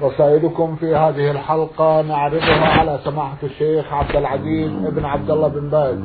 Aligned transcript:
رسائلكم 0.00 0.76
في 0.76 0.96
هذه 0.96 1.30
الحلقة 1.30 2.02
نعرضها 2.02 2.68
على 2.78 3.00
سماحة 3.04 3.36
الشيخ 3.42 3.92
عبد 3.92 4.16
العزيز 4.16 4.70
بن 4.70 5.04
عبد 5.04 5.30
الله 5.30 5.48
بن 5.48 5.68
باز 5.68 5.98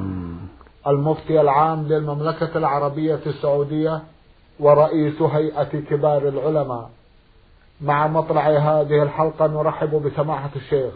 المفتي 0.87 1.41
العام 1.41 1.87
للمملكة 1.87 2.57
العربية 2.57 3.19
السعودية 3.25 4.01
ورئيس 4.59 5.21
هيئة 5.21 5.63
كبار 5.63 6.27
العلماء. 6.27 6.89
مع 7.81 8.07
مطلع 8.07 8.47
هذه 8.47 9.03
الحلقة 9.03 9.47
نرحب 9.47 9.95
بسماحة 9.95 10.49
الشيخ. 10.55 10.93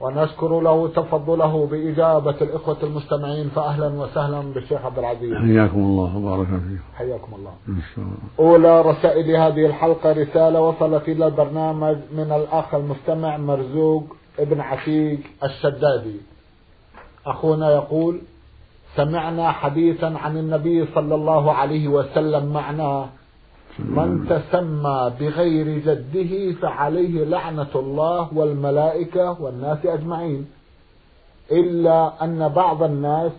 ونشكر 0.00 0.60
له 0.60 0.88
تفضله 0.88 1.66
بإجابة 1.66 2.36
الإخوة 2.40 2.76
المستمعين 2.82 3.48
فأهلا 3.48 3.88
وسهلا 3.88 4.40
بالشيخ 4.40 4.84
عبد 4.84 4.98
العزيز. 4.98 5.34
حياكم 5.34 5.78
الله 5.78 6.16
وبارك 6.16 6.46
فيكم 6.46 6.78
حياكم 6.94 7.34
الله. 7.34 7.52
أولى 8.38 8.82
رسائل 8.82 9.36
هذه 9.36 9.66
الحلقة 9.66 10.12
رسالة 10.12 10.60
وصلت 10.60 11.08
إلى 11.08 11.26
البرنامج 11.26 11.96
من 12.12 12.32
الأخ 12.32 12.74
المستمع 12.74 13.36
مرزوق 13.36 14.16
ابن 14.38 14.60
عتيق 14.60 15.20
الشدادي. 15.44 16.20
أخونا 17.26 17.70
يقول 17.70 18.20
سمعنا 18.96 19.52
حديثا 19.52 20.06
عن 20.06 20.36
النبي 20.36 20.86
صلى 20.94 21.14
الله 21.14 21.52
عليه 21.52 21.88
وسلم 21.88 22.52
معناه 22.52 23.08
من 23.78 24.26
تسمى 24.28 25.12
بغير 25.20 25.78
جده 25.78 26.52
فعليه 26.52 27.24
لعنة 27.24 27.74
الله 27.74 28.28
والملائكة 28.34 29.42
والناس 29.42 29.78
أجمعين. 29.86 30.46
إلا 31.52 32.24
أن 32.24 32.48
بعض 32.48 32.82
الناس 32.82 33.32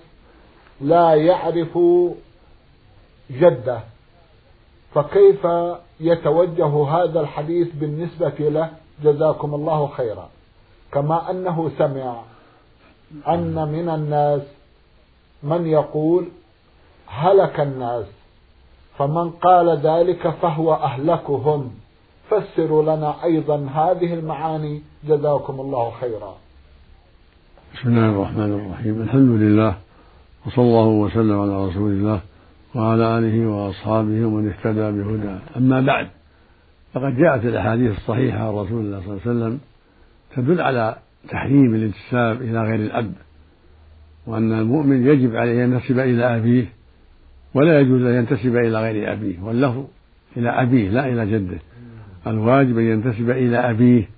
لا 0.82 1.14
يعرف 1.14 1.80
جده. 3.32 3.80
فكيف 4.96 5.48
يتوجه 6.00 6.88
هذا 6.88 7.20
الحديث 7.20 7.68
بالنسبة 7.74 8.36
له؟ 8.40 8.70
جزاكم 9.04 9.54
الله 9.56 9.88
خيرا. 9.88 10.30
كما 10.92 11.32
أنه 11.32 11.72
سمع 11.78 12.22
أن 13.28 13.68
من 13.68 13.90
الناس 13.90 14.42
من 15.44 15.68
يقول 15.68 16.28
هلك 17.08 17.60
الناس. 17.60 18.06
فمن 18.98 19.30
قال 19.30 19.78
ذلك 19.78 20.30
فهو 20.30 20.74
أهلكهم. 20.74 21.72
فسروا 22.30 22.84
لنا 22.84 23.24
أيضا 23.24 23.56
هذه 23.56 24.14
المعاني. 24.14 24.82
جزاكم 25.08 25.60
الله 25.60 25.92
خيرا. 26.02 26.36
بسم 27.74 27.90
الله 27.90 28.10
الرحمن 28.10 28.54
الرحيم. 28.54 29.02
الحمد 29.02 29.42
لله 29.42 29.76
وصلى 30.46 30.66
الله 30.66 30.88
وسلم 30.88 31.40
على 31.42 31.66
رسول 31.66 31.92
الله 31.92 32.22
وعلى 32.76 33.18
آله 33.18 33.48
وأصحابه 33.48 34.26
ومن 34.26 34.50
اهتدى 34.50 34.92
بهداه. 34.92 35.40
أما 35.58 35.82
بعد 35.82 36.08
فقد 36.94 37.18
جاءت 37.18 37.46
الأحاديث 37.46 37.98
الصحيحة 37.98 38.48
عن 38.48 38.54
رسول 38.54 38.86
الله 38.86 39.02
صلى 39.02 39.10
الله 39.10 39.22
عليه 39.26 39.32
وسلم 39.32 39.60
تدل 40.36 40.62
على 40.62 40.96
تحريم 41.30 41.76
الانتساب 41.76 42.42
إلى 42.42 42.62
غير 42.62 42.76
الأب 42.76 43.14
وأن 44.28 44.52
المؤمن 44.52 45.08
يجب 45.08 45.36
عليه 45.36 45.66
أن 45.66 45.74
ينتسب 45.74 46.00
إلى 46.00 46.36
أبيه 46.38 46.77
ولا 47.58 47.80
يجوز 47.80 48.02
أن 48.02 48.14
ينتسب 48.14 48.56
إلى 48.56 48.82
غير 48.82 49.14
أبيه 49.14 49.42
واللفظ 49.42 49.86
إلى 50.38 50.50
أبيه 50.50 50.90
لا 50.90 51.08
إلى 51.08 51.32
جده. 51.32 51.58
الواجب 52.28 52.78
أن 52.78 52.84
ينتسب 52.84 53.30
إلى 53.30 53.58
أبيه 53.58 54.10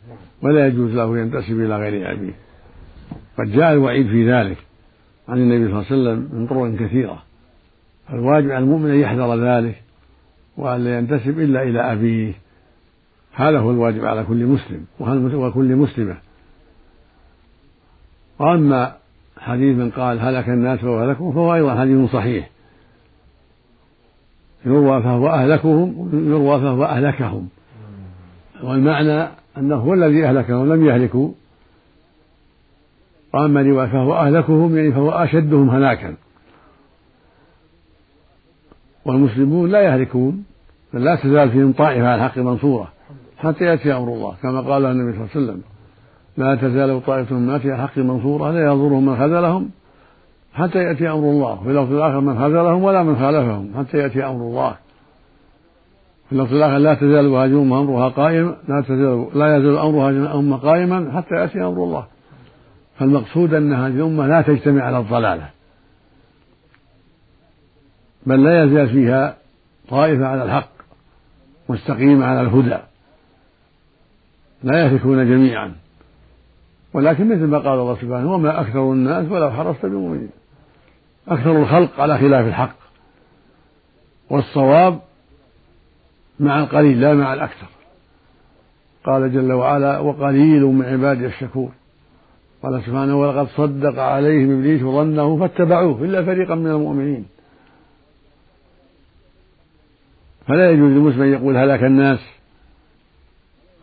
ولا 0.42 0.68
يجوز 0.68 0.96
له 0.96 1.18
ينتسب 1.18 1.60
إلى 1.60 1.78
غير 1.78 2.12
أبيه. 2.12 2.34
قد 3.38 3.52
جاء 3.52 3.74
الوعيد 3.74 4.08
في 4.08 4.32
ذلك 4.32 4.58
عن 5.30 5.38
النبي 5.38 5.72
صلى 5.72 5.82
الله 5.82 5.86
عليه 5.92 6.02
وسلم 6.02 6.40
من 6.40 6.48
طرق 6.48 6.76
كثيرة. 6.76 7.24
فالواجب 8.08 8.52
على 8.52 8.64
المؤمن 8.64 8.90
أن 8.90 9.00
يحذر 9.00 9.36
ذلك 9.36 9.82
وأن 10.58 10.84
لا 10.84 10.98
ينتسب 10.98 11.40
إلا 11.40 11.64
إلى 11.64 11.92
أبيه. 11.94 12.34
هذا 13.34 13.60
هو 13.60 13.72
الواجب 13.72 14.06
على 14.06 14.24
كل 14.24 14.46
مسلم 14.46 14.86
وكل 15.34 15.76
مسلمة. 15.76 16.16
وأما 18.40 18.96
حديث 19.38 19.78
من 19.78 19.90
قال 19.90 20.20
هلك 20.20 20.50
الناس 20.50 20.84
وهلكهم 20.84 21.32
فهو 21.32 21.56
أيضا 21.56 21.80
حديث 21.80 22.10
صحيح. 22.12 22.50
يروى 24.66 25.04
فهو 25.04 25.28
أهلكهم 25.28 26.10
يروى 26.14 26.62
فهو 26.62 26.84
أهلكهم. 26.84 27.50
والمعنى 28.64 29.28
أنه 29.58 29.76
هو 29.76 29.94
الذي 29.94 30.26
أهلكهم 30.26 30.74
لم 30.74 30.86
يهلكوا. 30.86 31.32
وأما 33.34 33.62
رواية 33.62 33.88
فهو 33.88 34.14
أهلكهم 34.14 34.78
يعني 34.78 34.92
فهو 34.92 35.10
أشدهم 35.12 35.70
هلاكا. 35.70 36.16
والمسلمون 39.06 39.72
لا 39.72 39.82
يهلكون 39.82 40.44
بل 40.94 41.04
لا 41.04 41.16
تزال 41.16 41.52
فيهم 41.52 41.72
طائفة 41.72 42.08
على 42.08 42.26
الحق 42.26 42.38
منصورة 42.38 42.88
حتى 43.38 43.64
يأتي 43.64 43.94
أمر 43.94 44.14
الله 44.14 44.36
كما 44.42 44.62
قال 44.62 44.86
النبي 44.86 45.18
صلى 45.18 45.22
الله 45.22 45.30
عليه 45.36 45.46
وسلم 45.46 45.62
لا 46.38 46.56
تزال 46.56 47.06
طائفة 47.06 47.36
من 47.36 47.50
أمتي 47.50 47.72
على 47.72 47.84
الحق 47.84 47.98
منصورة 47.98 48.52
لا 48.52 48.64
يضرهم 48.64 49.06
من 49.06 49.18
خذلهم. 49.18 49.70
حتى 50.54 50.78
يأتي 50.78 51.10
أمر 51.10 51.30
الله. 51.30 51.56
في 51.64 51.70
اللفظ 51.70 51.94
الآخر 51.94 52.20
من 52.20 52.40
خذلهم 52.40 52.84
ولا 52.84 53.04
من 53.04 53.16
خالفهم 53.16 53.72
حتى 53.78 53.98
يأتي 53.98 54.26
أمر 54.26 54.42
الله. 54.42 54.76
في 56.30 56.36
اللفظ 56.36 56.54
الآخر 56.54 56.78
لا 56.78 56.94
تزال 56.94 57.26
هذه 57.26 57.62
أمرها 57.62 58.10
قائما 58.10 58.56
لا 58.68 58.82
تزال 58.82 59.28
لا 59.36 59.58
يزال 59.58 59.78
أمرها 59.78 60.10
الأمة 60.10 60.58
قائما 60.58 61.12
حتى 61.18 61.36
يأتي 61.36 61.60
أمر 61.60 61.84
الله. 61.84 62.06
فالمقصود 63.00 63.54
أن 63.54 63.74
هذه 63.74 63.96
الأمة 63.96 64.28
لا 64.28 64.42
تجتمع 64.42 64.84
على 64.84 64.98
الضلالة. 64.98 65.50
بل 68.26 68.44
لا 68.44 68.64
يزال 68.64 68.90
فيها 68.90 69.38
طائفة 69.90 70.26
على 70.28 70.44
الحق 70.44 70.70
مستقيمة 71.70 72.26
على 72.26 72.42
الهدى. 72.42 72.78
لا 74.64 74.84
يهلكون 74.84 75.30
جميعا. 75.30 75.72
ولكن 76.94 77.30
مثل 77.30 77.46
ما 77.46 77.58
قال 77.58 77.80
الله 77.80 77.96
سبحانه 77.96 78.34
وما 78.34 78.62
أكثر 78.62 78.92
الناس 78.92 79.32
ولو 79.32 79.52
حرصت 79.52 79.86
بمؤمنين. 79.86 80.30
أكثر 81.30 81.62
الخلق 81.62 82.00
على 82.00 82.18
خلاف 82.18 82.48
الحق. 82.48 82.76
والصواب 84.30 85.00
مع 86.40 86.60
القليل 86.60 87.02
لا 87.02 87.14
مع 87.14 87.34
الأكثر. 87.34 87.68
قال 89.06 89.34
جل 89.34 89.52
وعلا 89.52 90.00
وقليل 90.00 90.64
من 90.64 90.86
عبادي 90.86 91.26
الشكور. 91.26 91.72
قال 92.64 92.84
سبحانه 92.86 93.16
ولقد 93.16 93.48
صدق 93.48 94.02
عليهم 94.02 94.60
إبليس 94.60 94.82
ظنه 94.82 95.40
فاتبعوه 95.40 96.04
إلا 96.04 96.26
فريقا 96.26 96.56
من 96.56 96.68
المؤمنين. 96.68 97.26
فلا 100.48 100.72
يجوز 100.72 100.92
للمسلم 100.92 101.22
أن 101.22 101.34
يقول 101.34 101.58
هلك 101.58 101.84
الناس 101.84 102.20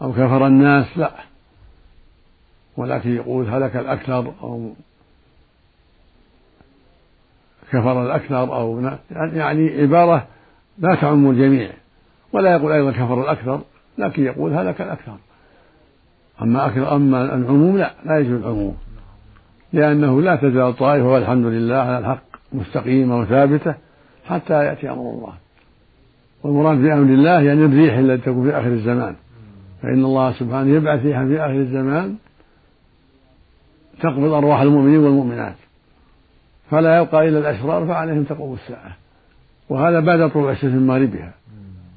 أو 0.03 0.13
كفر 0.13 0.47
الناس 0.47 0.99
لا. 0.99 1.13
ولكن 2.77 3.17
يقول 3.17 3.49
هلك 3.49 3.77
الأكثر 3.77 4.35
أو 4.43 4.73
كفر 7.73 8.07
الأكثر 8.07 8.57
أو 8.57 8.81
يعني 9.11 9.81
عبارة 9.83 10.27
لا 10.79 10.95
تعم 10.95 11.31
الجميع 11.31 11.71
ولا 12.33 12.53
يقول 12.53 12.73
أيضا 12.73 12.93
كفر 12.93 13.21
الأكثر 13.23 13.61
لكن 13.99 14.25
يقول 14.25 14.53
هلك 14.53 14.81
الأكثر. 14.81 15.17
أما 16.43 16.67
أكثر 16.67 16.97
أما 16.97 17.35
العموم 17.35 17.79
لا 17.79 17.91
لا 18.05 18.19
يجوز 18.19 18.41
العموم 18.41 18.77
لأنه 19.73 20.21
لا 20.23 20.37
تزال 20.37 20.77
طائفة 20.77 21.07
والحمد 21.07 21.45
لله 21.45 21.77
على 21.77 21.99
الحق 21.99 22.23
مستقيمة 22.53 23.19
وثابتة 23.19 23.75
حتى 24.27 24.65
يأتي 24.65 24.91
أمر 24.91 25.11
الله. 25.11 25.33
والمراد 26.43 26.79
بأمر 26.79 27.15
الله 27.15 27.41
يعني 27.41 27.65
الريح 27.65 27.95
التي 27.95 28.31
تكون 28.31 28.51
في 28.51 28.59
آخر 28.59 28.69
الزمان. 28.69 29.15
فإن 29.83 30.05
الله 30.05 30.33
سبحانه 30.33 30.71
يبعث 30.71 31.07
ريحا 31.07 31.27
في 31.27 31.41
آخر 31.41 31.55
الزمان 31.55 32.17
تقبض 34.01 34.33
أرواح 34.33 34.61
المؤمنين 34.61 34.99
والمؤمنات. 34.99 35.57
فلا 36.71 36.99
يبقى 36.99 37.29
إلا 37.29 37.39
الأشرار 37.39 37.87
فعليهم 37.87 38.25
تقوم 38.25 38.55
الساعة. 38.55 38.97
وهذا 39.69 40.01
بعد 40.01 40.31
طلوع 40.31 40.53
الشمس 40.53 40.73
من 40.73 40.87
مغربها 40.87 41.33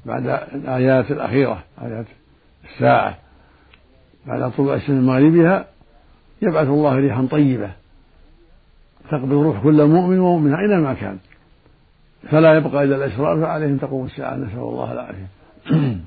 بعد 0.06 0.26
الآيات 0.54 1.10
الأخيرة 1.10 1.62
آيات 1.82 2.06
الساعة. 2.64 3.18
بعد 4.26 4.52
طلوع 4.52 4.74
الشمس 4.74 4.90
من 4.90 5.06
مغربها 5.06 5.66
يبعث 6.42 6.66
الله 6.66 6.96
ريحا 6.96 7.28
طيبة 7.30 7.70
تقبض 9.10 9.32
روح 9.32 9.62
كل 9.62 9.86
مؤمن 9.86 10.18
ومؤمنة 10.18 10.58
أينما 10.58 10.94
كان. 10.94 11.18
فلا 12.30 12.54
يبقى 12.54 12.84
إلا 12.84 12.96
الأشرار 12.96 13.40
فعليهم 13.40 13.76
تقوم 13.76 14.06
الساعة. 14.06 14.36
نسأل 14.36 14.58
الله 14.58 14.92
العافية. 14.92 15.26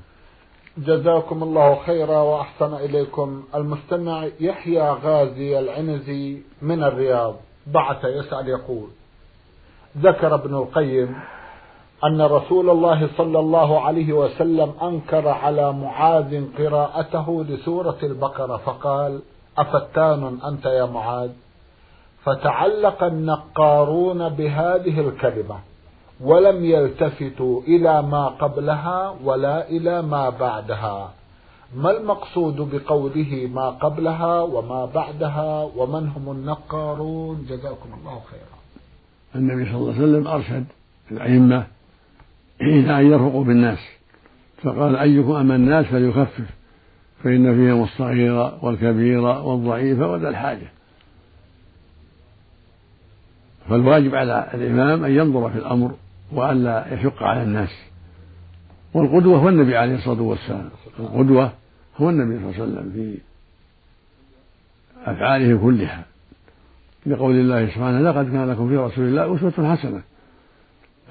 جزاكم 0.78 1.42
الله 1.42 1.74
خيرا 1.74 2.18
وأحسن 2.18 2.74
إليكم. 2.74 3.42
المستمع 3.54 4.28
يحيى 4.40 4.82
غازي 4.82 5.58
العنزي 5.58 6.38
من 6.62 6.82
الرياض. 6.82 7.36
بعث 7.66 8.04
يسأل 8.04 8.48
يقول 8.48 8.88
ذكر 9.98 10.34
ابن 10.34 10.54
القيم 10.54 11.16
أن 12.04 12.22
رسول 12.22 12.70
الله 12.70 13.08
صلى 13.16 13.38
الله 13.38 13.80
عليه 13.80 14.12
وسلم 14.12 14.72
أنكر 14.82 15.28
على 15.28 15.72
معاذ 15.72 16.44
قراءته 16.58 17.44
لسورة 17.44 17.98
البقرة 18.02 18.56
فقال 18.56 19.20
أفتان 19.58 20.38
أنت 20.44 20.66
يا 20.66 20.84
معاذ؟ 20.84 21.30
فتعلق 22.24 23.04
النقارون 23.04 24.28
بهذه 24.28 25.00
الكلمة 25.00 25.58
ولم 26.20 26.64
يلتفتوا 26.64 27.60
إلى 27.60 28.02
ما 28.02 28.26
قبلها 28.28 29.14
ولا 29.24 29.68
إلى 29.68 30.02
ما 30.02 30.30
بعدها. 30.30 31.10
ما 31.76 31.90
المقصود 31.90 32.56
بقوله 32.56 33.50
ما 33.54 33.70
قبلها 33.70 34.40
وما 34.40 34.86
بعدها 34.86 35.70
ومن 35.76 36.08
هم 36.08 36.30
النقارون؟ 36.30 37.46
جزاكم 37.48 37.88
الله 38.00 38.20
خيرا. 38.30 38.54
النبي 39.34 39.64
صلى 39.64 39.76
الله 39.76 39.94
عليه 39.94 40.02
وسلم 40.02 40.28
أرشد 40.28 40.64
الأئمة 41.10 41.66
إلى 42.60 43.00
أن 43.00 43.06
يرفقوا 43.12 43.44
بالناس 43.44 43.78
فقال 44.62 44.96
أيكم 44.96 45.32
أما 45.32 45.56
الناس 45.56 45.86
فليخفف 45.86 46.50
فإن 47.24 47.54
فيهم 47.54 47.82
الصغير 47.82 48.58
والكبير 48.62 49.20
والضعيف 49.20 50.00
وذا 50.00 50.28
الحاجة. 50.28 50.66
فالواجب 53.68 54.14
على 54.14 54.50
الإمام 54.54 55.04
أن 55.04 55.10
ينظر 55.10 55.50
في 55.50 55.58
الأمر 55.58 55.94
وألا 56.32 56.94
يشق 56.94 57.22
على 57.22 57.42
الناس. 57.42 57.70
والقدوة 58.94 59.38
هو 59.38 59.48
النبي 59.48 59.76
عليه 59.76 59.94
الصلاة 59.94 60.22
والسلام. 60.22 60.70
القدوة 60.98 61.52
هو 61.96 62.10
النبي 62.10 62.38
صلى 62.38 62.64
الله 62.64 62.78
عليه 62.78 62.80
وسلم 62.80 62.92
في 62.92 63.18
أفعاله 65.10 65.58
كلها. 65.58 66.04
لقول 67.06 67.34
الله 67.34 67.66
سبحانه 67.66 68.00
لقد 68.00 68.24
كان 68.32 68.50
لكم 68.50 68.68
في 68.68 68.76
رسول 68.76 69.04
الله 69.04 69.36
أسوة 69.36 69.76
حسنة. 69.76 70.02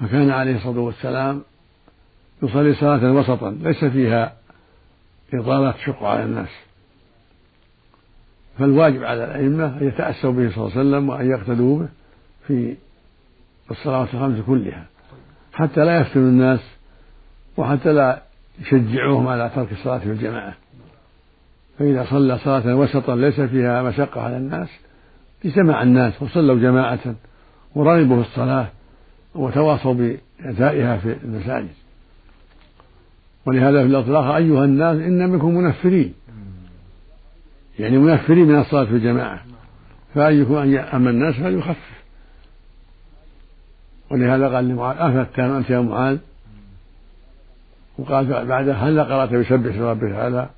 فكان 0.00 0.30
عليه 0.30 0.56
الصلاة 0.56 0.80
والسلام 0.80 1.42
يصلي 2.42 2.74
صلاة 2.74 3.12
وسطا 3.12 3.50
ليس 3.50 3.84
فيها 3.84 4.36
إطالة 5.34 5.70
تشق 5.70 6.02
على 6.02 6.24
الناس. 6.24 6.50
فالواجب 8.58 9.04
على 9.04 9.24
الأئمة 9.24 9.78
أن 9.80 9.88
يتأسوا 9.88 10.32
به 10.32 10.50
صلى 10.50 10.64
الله 10.64 10.78
عليه 10.78 10.80
وسلم 10.80 11.08
وأن 11.08 11.30
يقتدوا 11.30 11.78
به 11.78 11.88
في 12.46 12.76
الصلوات 13.70 14.14
الخمس 14.14 14.40
كلها 14.46 14.86
حتى 15.52 15.80
لا 15.80 16.00
يفتنوا 16.00 16.28
الناس 16.28 16.60
وحتى 17.56 17.92
لا 17.92 18.22
يشجعوهم 18.60 19.28
على 19.28 19.50
ترك 19.54 19.72
الصلاة 19.72 19.98
في 19.98 20.10
الجماعة. 20.10 20.54
فإذا 21.78 22.06
صلى 22.10 22.38
صلاة 22.38 22.76
وسطا 22.76 23.16
ليس 23.16 23.40
فيها 23.40 23.82
مشقة 23.82 24.20
على 24.20 24.36
الناس 24.36 24.68
اجتمع 25.44 25.82
الناس 25.82 26.22
وصلوا 26.22 26.56
جماعة 26.56 27.14
ورغبوا 27.74 28.22
في 28.22 28.28
الصلاة 28.28 28.68
وتواصوا 29.34 29.94
بأدائها 29.94 30.96
في 30.96 31.16
المساجد. 31.24 31.68
ولهذا 33.46 33.82
في 33.82 33.86
الإطلاق 33.86 34.34
أيها 34.34 34.64
الناس 34.64 34.96
إن 34.96 35.30
منكم 35.30 35.54
منفرين. 35.54 36.14
يعني 37.78 37.98
منفرين 37.98 38.46
من 38.46 38.58
الصلاة 38.58 38.84
في 38.84 38.90
الجماعة. 38.90 39.40
فأيكم 40.14 40.54
أما 40.76 41.10
الناس 41.10 41.34
فليخفف. 41.34 41.94
ولهذا 44.10 44.54
قال 44.54 44.68
لمعاذ 44.68 45.16
أفتان 45.16 45.50
أنت 45.50 45.70
يا 45.70 45.80
معاذ؟ 45.80 46.18
وقال 47.98 48.46
بعدها 48.46 48.74
هل 48.74 49.00
قرأت 49.00 49.34
بسبح 49.34 49.78
ربك 49.78 50.02
الأعلى 50.02 50.48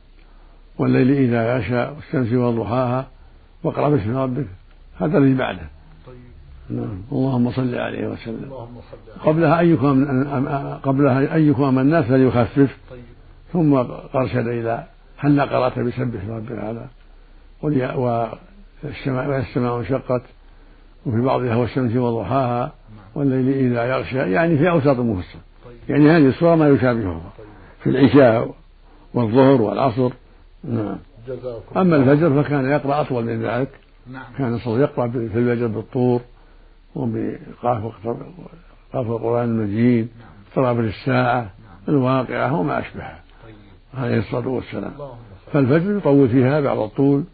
والليل 0.78 1.10
إذا 1.10 1.56
يغشى 1.56 1.76
والشمس 1.76 2.32
وضحاها 2.32 3.06
واقرأ 3.62 3.88
باسم 3.88 4.16
ربك. 4.16 4.46
هذا 4.98 5.18
الذي 5.18 5.34
بعده. 5.34 5.68
طيب. 6.06 6.16
نعم. 6.70 7.02
اللهم 7.12 7.50
صل 7.50 7.74
عليه 7.74 8.08
وسلم. 8.08 8.44
اللهم 8.44 8.80
صل 8.90 9.20
قبلها 9.20 9.60
أيكم 9.60 10.24
قبلها 10.74 11.34
أيكم 11.34 11.74
من 11.74 11.82
الناس 11.82 12.04
فليخفف 12.04 12.76
طيب. 12.90 13.04
ثم 13.52 13.74
أرشد 14.14 14.46
إلى 14.46 14.84
هل 15.16 15.40
قرأت 15.40 15.78
بسبح 15.78 16.28
ربك 16.28 16.50
الأعلى 16.50 16.86
والسماء 17.62 19.78
انشقت. 19.78 20.22
وفي 21.06 21.20
بعضها 21.20 21.56
والشمس 21.56 21.96
وضحاها 21.96 22.60
نعم. 22.60 23.04
والليل 23.14 23.72
إذا 23.72 23.84
يغشى. 23.84 24.16
يعني 24.16 24.58
في 24.58 24.70
أوساط 24.70 24.98
المفصل 24.98 25.32
طيب. 25.32 25.42
يعني 25.88 26.10
هذه 26.10 26.28
الصورة 26.28 26.54
ما 26.54 26.68
يشابهها. 26.68 27.32
في 27.82 27.90
العشاء 27.90 28.54
والظهر 29.14 29.62
والعصر 29.62 30.10
نعم 30.64 30.98
أما 31.76 31.96
الفجر 31.96 32.42
فكان 32.42 32.64
يقرأ 32.64 33.00
أطول 33.00 33.24
من 33.24 33.42
ذلك 33.42 33.68
نعم. 34.12 34.24
كان 34.38 34.58
صلى 34.58 34.80
يقرأ 34.80 35.08
في 35.08 35.18
الفجر 35.18 35.66
بالطور 35.66 36.20
وبقاف 36.94 37.92
قاف 38.92 39.06
القرآن 39.06 39.44
المجيد 39.44 40.08
اقتراب 40.48 40.76
نعم. 40.76 40.86
الساعة 40.86 41.40
نعم. 41.40 41.96
الواقعة 41.96 42.60
وما 42.60 42.78
أشبهها 42.78 43.20
طيب. 43.44 43.54
عليه 43.94 44.18
الصلاة 44.18 44.48
والسلام 44.48 44.92
فالفجر 45.52 45.96
يطول 45.96 46.28
فيها 46.28 46.60
بعض 46.60 46.78
الطول 46.78 47.24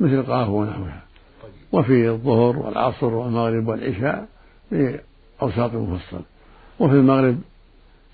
مثل 0.00 0.22
قاف 0.22 0.48
ونحوها 0.48 1.02
طيب. 1.42 1.52
وفي 1.72 2.08
الظهر 2.08 2.58
والعصر 2.58 3.14
والمغرب 3.14 3.68
والعشاء 3.68 4.28
في 4.70 5.00
أوساط 5.42 5.74
المفصل 5.74 6.22
وفي 6.80 6.94
المغرب 6.94 7.38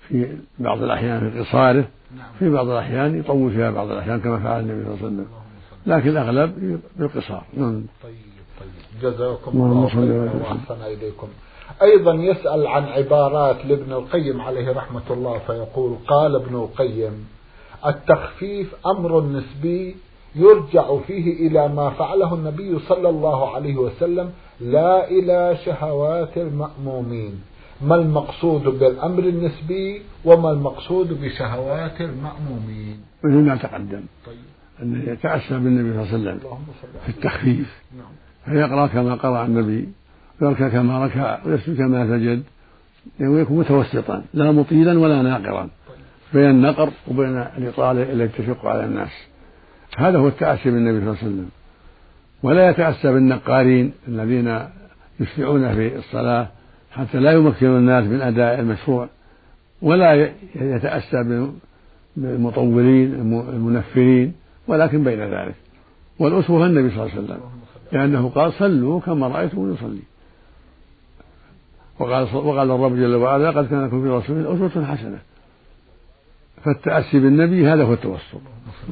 في 0.09 0.37
بعض 0.59 0.83
الأحيان 0.83 1.31
في 1.31 1.39
قصاره 1.39 1.87
نعم. 2.17 2.27
في 2.39 2.49
بعض 2.49 2.69
الأحيان 2.69 3.19
يطول 3.19 3.51
فيها 3.51 3.71
بعض 3.71 3.91
الأحيان 3.91 4.19
كما 4.19 4.39
فعل 4.39 4.59
النبي 4.59 4.83
صلى 4.83 4.93
الله 4.93 5.05
عليه 5.05 5.05
وسلم. 5.05 5.27
لكن 5.85 6.09
الأغلب 6.09 6.79
بالقصار. 6.95 7.43
نعم. 7.53 7.85
طيب 8.03 8.13
طيب. 8.59 9.13
جزاكم 9.13 9.51
الله 9.51 9.89
خيرا 9.89 10.31
وأحسن 10.41 10.81
إليكم. 10.81 11.27
أيضا 11.81 12.13
يسأل 12.13 12.67
عن 12.67 12.83
عبارات 12.83 13.65
لابن 13.65 13.93
القيم 13.93 14.41
عليه 14.41 14.71
رحمة 14.71 15.01
الله 15.09 15.37
فيقول 15.37 15.97
قال 16.07 16.35
ابن 16.35 16.55
القيم 16.55 17.27
التخفيف 17.85 18.75
أمر 18.87 19.21
نسبي 19.21 19.95
يرجع 20.35 20.97
فيه 21.07 21.47
إلى 21.47 21.67
ما 21.67 21.89
فعله 21.89 22.33
النبي 22.33 22.79
صلى 22.79 23.09
الله 23.09 23.55
عليه 23.55 23.75
وسلم 23.75 24.31
لا 24.59 25.09
إلى 25.09 25.57
شهوات 25.65 26.37
المأمومين. 26.37 27.41
ما 27.81 27.95
المقصود 27.95 28.63
بالأمر 28.63 29.23
النسبي 29.23 30.01
وما 30.25 30.51
المقصود 30.51 31.21
بشهوات 31.21 32.01
المأمومين؟ 32.01 32.99
مثل 33.23 33.35
ما 33.35 33.55
تقدم 33.55 34.01
طيب. 34.25 34.37
أنه 34.81 35.11
يتأسى 35.11 35.59
بالنبي 35.59 36.05
صلى 36.05 36.15
الله 36.15 36.31
عليه 36.31 36.39
وسلم 36.39 36.59
في 37.05 37.09
التخفيف. 37.09 37.81
نعم. 37.97 38.11
فيقرأ 38.45 38.87
كما 38.87 39.15
قرأ 39.15 39.45
النبي. 39.45 39.89
ويركع 40.41 40.69
كما 40.69 41.05
ركع 41.05 41.39
ويسجد 41.45 41.77
كما 41.77 42.07
سجد. 42.07 42.43
يعني 43.19 43.33
ويكون 43.33 43.59
متوسطا 43.59 44.23
لا 44.33 44.51
مطيلا 44.51 44.99
ولا 44.99 45.21
ناقرا. 45.21 45.61
طيب. 45.61 45.97
بين 46.33 46.49
النقر 46.49 46.89
وبين 47.07 47.37
الإطالة 47.57 48.13
التي 48.13 48.43
تشق 48.43 48.65
على 48.65 48.85
الناس. 48.85 49.11
هذا 49.97 50.17
هو 50.17 50.27
التأسي 50.27 50.71
بالنبي 50.71 50.99
صلى 50.99 51.07
الله 51.07 51.17
عليه 51.21 51.27
وسلم. 51.33 51.49
ولا 52.43 52.69
يتأسى 52.69 53.13
بالنقارين 53.13 53.93
الذين 54.07 54.59
يسرعون 55.19 55.75
في 55.75 55.95
الصلاة 55.95 56.47
حتى 56.91 57.17
لا 57.17 57.31
يمكن 57.31 57.67
الناس 57.67 58.05
من 58.05 58.21
أداء 58.21 58.59
المشروع 58.59 59.09
ولا 59.81 60.31
يتأسى 60.55 61.47
بالمطولين 62.17 63.13
المنفرين 63.53 64.33
ولكن 64.67 65.03
بين 65.03 65.19
ذلك. 65.19 65.55
والأسوة 66.19 66.65
النبي 66.65 66.89
صلى 66.89 67.03
الله 67.03 67.15
عليه 67.15 67.23
وسلم 67.23 67.39
لأنه 67.91 68.29
قال 68.29 68.53
صلوا 68.53 68.99
كما 68.99 69.27
رأيتم 69.27 69.73
يصلي. 69.73 70.01
وقال 71.99 72.35
وقال 72.35 72.71
الرب 72.71 72.95
جل 72.95 73.15
وعلا 73.15 73.51
قد 73.51 73.67
كان 73.67 73.85
لكم 73.85 74.03
في 74.03 74.09
رسول 74.09 74.37
الله 74.37 74.67
أسوة 74.67 74.85
حسنة. 74.85 75.19
فالتأسي 76.63 77.19
بالنبي 77.19 77.67
هذا 77.67 77.83
هو 77.83 77.93
التوسط 77.93 78.41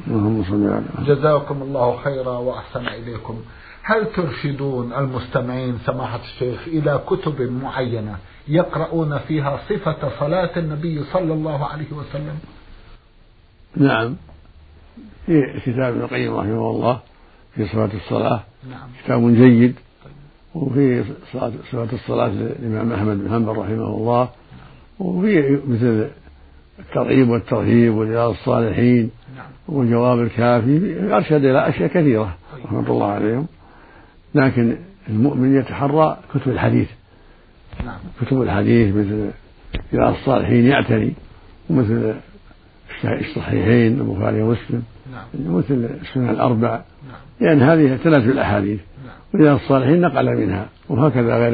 اللهم 0.06 0.44
صل 0.44 0.66
على 0.66 0.84
جزاكم 1.06 1.62
الله 1.62 1.96
خيرا 1.96 2.36
وأحسن 2.38 2.86
إليكم. 2.88 3.40
هل 3.88 4.06
ترشدون 4.16 4.92
المستمعين 4.92 5.78
سماحة 5.86 6.20
الشيخ 6.20 6.60
إلى 6.66 7.00
كتب 7.06 7.52
معينة 7.62 8.16
يقرؤون 8.48 9.18
فيها 9.18 9.60
صفة 9.68 10.20
صلاة 10.20 10.58
النبي 10.58 11.04
صلى 11.12 11.32
الله 11.32 11.66
عليه 11.66 11.92
وسلم؟ 11.92 12.38
نعم. 13.76 14.16
في 15.26 15.60
كتاب 15.66 15.92
ابن 15.94 16.00
القيم 16.00 16.34
رحمه 16.34 16.70
الله 16.70 17.00
في 17.54 17.66
صفة 17.66 17.90
الصلاة. 17.94 18.40
نعم. 18.70 18.88
كتاب 19.04 19.34
جيد. 19.34 19.74
وفي 20.54 21.04
صفة 21.72 21.92
الصلاة 21.92 22.28
للإمام 22.28 22.92
أحمد 22.92 23.16
بن 23.24 23.30
حنبل 23.30 23.52
رحمه 23.52 23.86
الله. 23.86 24.28
وفي 24.98 25.60
مثل 25.66 26.10
الترغيب 26.78 27.28
والترهيب 27.28 27.94
ورياض 27.94 28.30
الصالحين 28.30 29.10
نعم. 29.36 29.46
والجواب 29.68 30.18
الكافي 30.18 31.08
أرشد 31.14 31.44
إلى 31.44 31.68
أشياء 31.68 31.88
كثيرة 31.88 32.36
طيب. 32.52 32.64
رحمة 32.64 32.90
الله 32.90 33.06
عليهم. 33.06 33.46
لكن 34.34 34.76
المؤمن 35.08 35.56
يتحرى 35.56 36.18
كتب 36.34 36.48
الحديث. 36.52 36.88
نعم. 37.84 37.98
كتب 38.20 38.42
الحديث 38.42 38.94
مثل 38.94 39.30
رياض 39.94 40.14
الصالحين 40.14 40.66
يعتني 40.66 41.12
ومثل 41.70 42.14
الصحيحين 43.04 44.00
البخاري 44.00 44.42
ومسلم. 44.42 44.82
نعم. 45.12 45.56
مثل 45.56 45.90
السنن 46.02 46.30
الأربع. 46.30 46.70
نعم. 46.70 47.20
لأن 47.40 47.62
هذه 47.62 47.96
تنازل 48.04 48.30
الأحاديث. 48.30 48.80
نعم. 49.06 49.14
ورياض 49.34 49.60
الصالحين 49.60 50.00
نقل 50.00 50.36
منها. 50.36 50.68
وهكذا 50.88 51.36
غير 51.36 51.52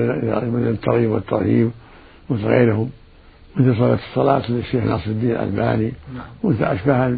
مثل 0.50 0.68
الترغيب 0.68 1.10
والترهيب 1.10 1.70
مثل 2.30 2.44
غيرهم. 2.44 2.90
مثل 3.56 3.76
صلاة 3.76 3.94
الصلاة 3.94 4.50
للشيخ 4.50 4.84
ناصر 4.84 5.10
الدين 5.10 5.30
الألباني. 5.30 5.92
نعم. 6.14 6.52
مثل 6.52 6.64
أشباه 6.64 7.16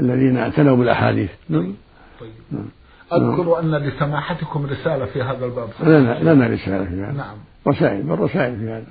الذين 0.00 0.36
اعتنوا 0.36 0.76
بالأحاديث. 0.76 1.30
طيب 1.50 1.74
طيب. 2.20 2.30
نعم. 2.50 2.68
أذكر 3.12 3.60
أن 3.60 3.74
لسماحتكم 3.74 4.66
رسالة 4.66 5.04
في 5.06 5.22
هذا 5.22 5.44
الباب. 5.44 5.68
لنا 5.82 6.18
لنا 6.20 6.46
رسالة 6.46 6.84
في 6.84 7.02
هذا. 7.02 7.12
نعم. 7.12 7.36
رسائل 7.68 8.02
بل 8.02 8.18
رسائل 8.18 8.56
في 8.56 8.70
هذا. 8.70 8.86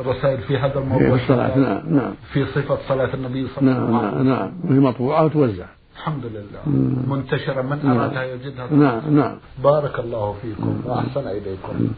الرسائل 0.00 0.38
في 0.38 0.58
هذا 0.58 0.72
في 0.72 0.78
الموضوع 0.78 1.14
الصلاة. 1.14 1.58
نعم 1.58 1.94
نعم. 1.96 2.14
في 2.32 2.46
صفة 2.46 2.78
صلاة 2.88 3.14
النبي 3.14 3.48
صلى 3.48 3.70
الله 3.70 3.72
نعم 3.72 3.96
عليه 3.96 4.08
وسلم. 4.08 4.28
نعم. 4.28 4.38
نعم 4.38 4.52
وهي 4.64 4.78
مطبوعة 4.78 5.24
وتوزع. 5.24 5.66
الحمد 5.96 6.24
لله. 6.26 6.60
مم. 6.66 7.12
منتشرة. 7.12 7.62
من 7.62 7.78
نعم. 7.84 7.98
أرادها 7.98 8.24
يجدها. 8.24 8.66
نعم 8.70 9.16
نعم. 9.16 9.38
بارك 9.64 9.98
الله 9.98 10.34
فيكم 10.42 10.82
وأحسن 10.84 11.28
إليكم. 11.28 11.90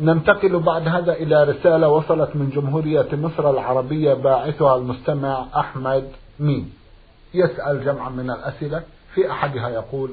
ننتقل 0.00 0.58
بعد 0.58 0.88
هذا 0.88 1.12
إلى 1.12 1.44
رسالة 1.44 1.88
وصلت 1.88 2.36
من 2.36 2.50
جمهورية 2.50 3.08
مصر 3.12 3.50
العربية 3.50 4.14
باعثها 4.14 4.76
المستمع 4.76 5.46
أحمد 5.56 6.04
مين. 6.40 6.72
يسأل 7.34 7.84
جمعا 7.84 8.10
من 8.10 8.30
الأسئلة. 8.30 8.82
في 9.14 9.30
أحدها 9.30 9.68
يقول 9.68 10.10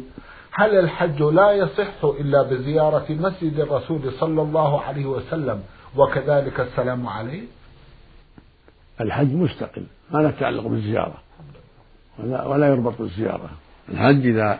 هل 0.52 0.80
الحج 0.80 1.22
لا 1.22 1.52
يصح 1.52 2.04
إلا 2.04 2.44
بزيارة 2.44 3.06
مسجد 3.10 3.60
الرسول 3.60 4.12
صلى 4.12 4.42
الله 4.42 4.82
عليه 4.82 5.06
وسلم 5.06 5.64
وكذلك 5.98 6.60
السلام 6.60 7.08
عليه؟ 7.08 7.42
الحج 9.02 9.34
مستقل 9.34 9.84
ما 10.12 10.20
له 10.20 10.32
تعلق 10.40 10.68
بالزيارة 10.68 11.18
ولا, 12.20 12.48
ولا 12.48 12.68
يربط 12.68 12.94
بالزيارة 13.00 13.50
الحج 13.90 14.26
إذا 14.26 14.60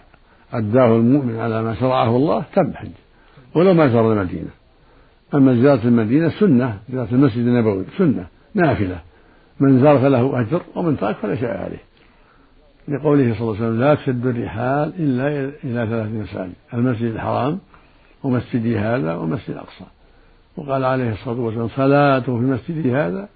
أداه 0.54 0.96
المؤمن 0.96 1.40
على 1.40 1.64
ما 1.64 1.76
شرعه 1.76 2.16
الله 2.16 2.44
تم 2.56 2.74
حج 2.74 2.92
ولو 3.56 3.74
ما 3.74 3.88
زار 3.88 4.14
المدينة. 4.14 4.50
أما 5.34 5.54
زيارة 5.54 5.84
المدينة 5.84 6.30
سنة 6.40 6.80
زيارة 6.90 7.08
المسجد 7.12 7.38
النبوي 7.38 7.86
سنة 7.98 8.28
نافلة. 8.54 9.02
من 9.60 9.82
زار 9.82 10.00
فله 10.00 10.42
أجر 10.42 10.62
ومن 10.76 10.98
ترك 10.98 11.16
فلا 11.16 11.36
شيء 11.36 11.50
عليه. 11.50 11.84
لقوله 12.90 13.34
صلى 13.34 13.42
الله 13.42 13.56
عليه 13.56 13.66
وسلم 13.66 13.80
لا 13.80 13.96
تشد 13.96 14.26
الرحال 14.26 14.94
إلا 15.00 15.28
إلى 15.64 15.88
ثلاث 15.90 16.12
مساجد 16.12 16.54
المسجد 16.74 17.12
الحرام 17.12 17.60
ومسجدي 18.24 18.80
هذا 18.80 19.16
ومسجد 19.16 19.50
الأقصى 19.50 19.86
وقال 20.58 20.86
عليه 20.86 21.12
الصلاة 21.12 21.40
والسلام 21.40 21.68
صلاة 21.68 22.20
في 22.20 22.32
مسجدي 22.32 22.96
هذا 22.96 23.30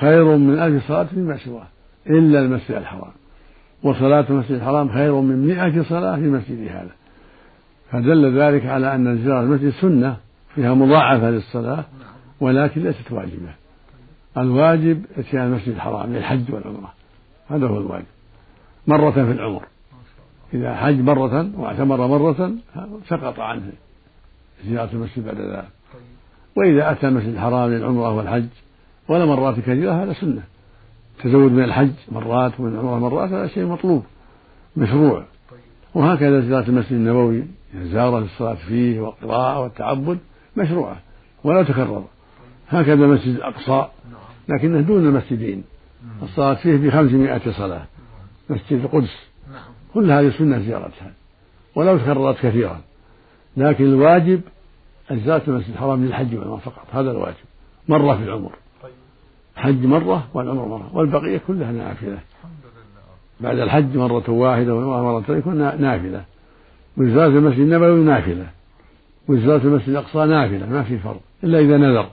خير 0.00 0.36
من 0.36 0.58
ألف 0.58 0.88
صلاة 0.88 1.04
فيما 1.04 1.36
سواه 1.36 1.66
إلا 2.06 2.40
المسجد 2.40 2.70
الحرام. 2.70 3.12
وصلاة 3.82 4.26
المسجد 4.30 4.52
الحرام 4.52 4.88
خير 4.88 5.20
من 5.20 5.46
مئة 5.46 5.82
صلاة 5.82 6.16
في 6.16 6.22
مسجد 6.22 6.68
هذا. 6.68 6.90
فدل 7.90 8.40
ذلك 8.40 8.66
على 8.66 8.94
أن 8.94 9.18
زيارة 9.18 9.40
المسجد 9.40 9.70
سنة 9.70 10.16
فيها 10.54 10.74
مضاعفة 10.74 11.30
للصلاة 11.30 11.84
ولكن 12.40 12.82
ليست 12.82 13.12
واجبة. 13.12 13.54
الواجب 14.38 15.04
إتيان 15.18 15.46
المسجد 15.46 15.74
الحرام 15.74 16.12
للحج 16.12 16.54
والعمرة. 16.54 16.92
هذا 17.48 17.66
هو 17.66 17.78
الواجب. 17.78 18.19
مرة 18.86 19.10
في 19.10 19.20
العمر. 19.20 19.62
إذا 20.54 20.76
حج 20.76 21.00
مرة 21.00 21.50
واعتمر 21.56 22.06
مرة 22.06 22.52
سقط 23.08 23.40
عنه 23.40 23.72
زيارة 24.66 24.92
المسجد 24.92 25.24
بعد 25.24 25.40
ذلك. 25.40 25.68
وإذا 26.56 26.90
أتى 26.90 27.08
المسجد 27.08 27.34
الحرام 27.34 27.70
للعمرة 27.70 28.14
والحج 28.14 28.46
ولا 29.08 29.24
مرات 29.24 29.60
كثيرة 29.60 30.02
هذا 30.02 30.12
سنة. 30.12 30.42
تزود 31.22 31.52
من 31.52 31.64
الحج 31.64 31.92
مرات 32.12 32.60
ومن 32.60 32.74
العمرة 32.74 32.98
مرات 32.98 33.30
هذا 33.30 33.46
شيء 33.46 33.66
مطلوب 33.66 34.04
مشروع. 34.76 35.24
وهكذا 35.94 36.40
زيارة 36.40 36.68
المسجد 36.68 36.92
النبوي 36.92 37.44
زيارة 37.74 38.18
للصلاة 38.18 38.54
فيه 38.54 39.00
والقراءة 39.00 39.60
والتعبد 39.60 40.18
مشروعة 40.56 40.96
ولا 41.44 41.62
تكرر. 41.62 42.04
هكذا 42.68 43.04
المسجد 43.04 43.34
الأقصى 43.34 43.86
لكنه 44.48 44.80
دون 44.80 45.06
المسجدين 45.06 45.64
الصلاة 46.22 46.54
فيه 46.54 46.76
بخمسمائة 46.76 47.52
صلاة. 47.52 47.82
مسجد 48.50 48.72
القدس. 48.72 49.16
نعم. 49.52 49.62
كل 49.94 50.10
هذه 50.10 50.32
سنة 50.38 50.58
زيارتها. 50.58 51.12
ولو 51.74 51.98
تكررت 51.98 52.36
كثيرا. 52.36 52.80
لكن 53.56 53.84
الواجب 53.84 54.40
زيارة 55.12 55.42
المسجد 55.48 55.70
الحرام 55.70 56.04
للحج 56.04 56.34
والعمرة 56.34 56.56
فقط. 56.56 56.86
هذا 56.92 57.10
الواجب. 57.10 57.36
مرة 57.88 58.16
في 58.16 58.22
العمر. 58.22 58.50
طيب. 58.82 58.92
حج 59.56 59.86
مرة 59.86 60.28
والعمر 60.34 60.68
مرة. 60.68 60.90
والبقية 60.92 61.40
كلها 61.46 61.72
نافلة. 61.72 62.18
بعد 63.40 63.58
الحج 63.58 63.96
مرة 63.96 64.30
واحدة 64.30 64.74
والعمرة 64.74 65.20
مرة 65.20 65.36
يكون 65.36 65.58
نافلة. 65.80 66.24
وزيارة 66.96 67.28
المسجد 67.28 67.60
النبوي 67.60 68.04
نافلة. 68.04 68.46
وزيارة 69.28 69.62
المسجد 69.64 69.88
الأقصى 69.88 70.18
نافلة. 70.18 70.66
ما 70.66 70.82
في 70.82 70.98
فرض 70.98 71.20
إلا 71.44 71.58
إذا 71.58 71.76
نذر. 71.76 72.10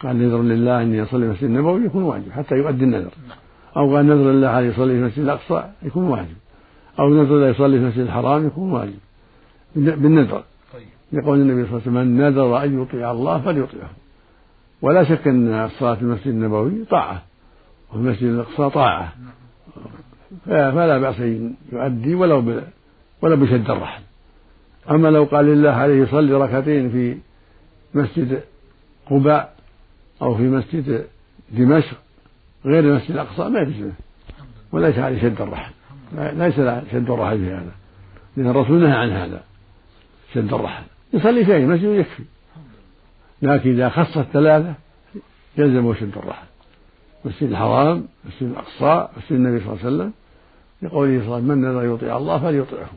قال 0.00 0.18
نذر 0.18 0.42
لله 0.42 0.82
إني 0.82 1.02
أصلي 1.02 1.26
المسجد 1.26 1.44
النبوي 1.44 1.84
يكون 1.84 2.02
واجب 2.02 2.32
حتى 2.32 2.54
يؤدي 2.54 2.84
النذر. 2.84 3.10
نعم. 3.28 3.45
أو 3.76 3.96
قال 3.96 4.06
نذر 4.06 4.32
لله 4.32 4.58
أن 4.58 4.64
يصلي 4.70 4.92
في 4.92 4.98
المسجد 4.98 5.18
الأقصى 5.18 5.70
يكون 5.82 6.04
واجب. 6.04 6.36
أو 6.98 7.08
نذر 7.08 7.38
لا 7.38 7.48
يصلي 7.48 7.78
في 7.78 7.84
المسجد 7.84 8.00
الحرام 8.00 8.46
يكون 8.46 8.72
واجب. 8.72 8.98
بالنذر. 9.76 10.42
طيب. 10.72 10.86
يقول 11.12 11.40
النبي 11.40 11.68
صلى 11.68 11.78
الله 11.78 11.82
عليه 11.86 11.90
وسلم 11.90 11.94
من 11.94 12.16
نذر 12.16 12.64
أن 12.64 12.82
يطيع 12.82 13.10
الله 13.10 13.40
فليطيعه. 13.40 13.90
ولا 14.82 15.04
شك 15.04 15.28
أن 15.28 15.48
الصلاة 15.48 15.94
في 15.94 16.02
المسجد 16.02 16.26
النبوي 16.26 16.84
طاعة 16.90 17.22
وفي 17.90 17.98
المسجد 17.98 18.22
الأقصى 18.22 18.70
طاعة. 18.70 19.12
فلا 20.46 20.98
بأس 20.98 21.20
أن 21.20 21.54
يؤدي 21.72 22.14
ولو. 22.14 22.60
ولو 23.22 23.36
بشد 23.36 23.70
الرحل 23.70 24.02
أما 24.90 25.08
لو 25.08 25.24
قال 25.24 25.44
لله 25.44 25.70
عليه 25.70 26.02
يصلي 26.02 26.32
ركعتين 26.32 26.90
في 26.90 27.18
مسجد 27.94 28.40
قباء 29.10 29.54
أو 30.22 30.34
في 30.34 30.42
مسجد 30.42 31.06
دمشق 31.50 32.05
غير 32.66 32.84
المسجد 32.84 33.10
الأقصى 33.10 33.48
ما 33.48 33.60
يجوز. 33.60 33.76
له 33.76 33.92
وليس 34.72 34.98
عليه 34.98 35.22
شد 35.22 35.40
الرحل. 35.40 35.72
ليس 36.12 36.54
شد 36.92 37.10
الرحل 37.10 37.38
في 37.38 37.50
هذا. 37.50 37.72
لأن 38.36 38.46
الرسول 38.50 38.82
نهى 38.82 38.92
عن 38.92 39.10
هذا. 39.10 39.42
شد 40.34 40.54
الرحل. 40.54 40.84
يصلي 41.12 41.44
في 41.44 41.54
أي 41.54 41.66
مسجد 41.66 41.84
يكفي. 41.84 42.22
لكن 43.42 43.70
إذا 43.70 43.88
خص 43.88 44.16
الثلاثة 44.16 44.74
يلزمه 45.58 45.94
شد 45.94 46.12
الرحل. 46.16 46.46
مسجد 47.24 47.50
الحرام 47.50 48.04
مسجد 48.24 48.50
الأقصى 48.50 49.08
مسجد 49.16 49.32
النبي 49.32 49.64
صلى 49.64 49.72
الله 49.72 49.84
عليه 49.84 49.96
وسلم. 49.96 50.12
لقوله 50.82 51.18
صلى 51.18 51.24
الله 51.24 51.34
عليه 51.34 51.44
وسلم 51.44 51.58
من 51.58 51.68
نذر 51.68 51.94
يطيع 51.94 52.16
الله 52.16 52.38
فليطيعه 52.38 52.90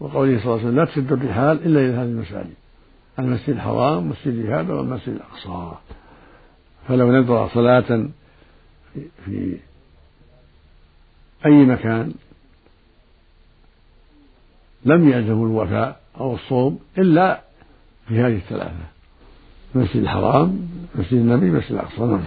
وقوله 0.00 0.38
صلى 0.38 0.44
الله 0.44 0.58
عليه 0.58 0.68
وسلم 0.68 0.76
لا 0.76 0.84
تشد 0.84 1.12
الرحال 1.12 1.66
إلا 1.66 1.80
إلى 1.80 1.94
هذه 1.94 2.02
المساجد. 2.02 2.54
المسجد 3.18 3.50
الحرام 3.50 4.08
مسجد 4.08 4.46
هذا 4.46 4.74
والمسجد 4.74 5.08
الأقصى. 5.08 5.76
فلو 6.88 7.12
نذر 7.12 7.48
صلاة 7.54 8.08
في 9.24 9.56
أي 11.46 11.64
مكان 11.64 12.12
لم 14.84 15.08
يلزم 15.08 15.32
الوفاء 15.32 16.00
أو 16.20 16.34
الصوم 16.34 16.78
إلا 16.98 17.40
في 18.08 18.20
هذه 18.20 18.36
الثلاثة 18.36 18.86
المسجد 19.74 19.96
الحرام 19.96 20.68
مسجد 20.94 21.12
النبي 21.12 21.50
مسجد 21.50 21.72
الأقصى. 21.72 22.00
نعم. 22.00 22.20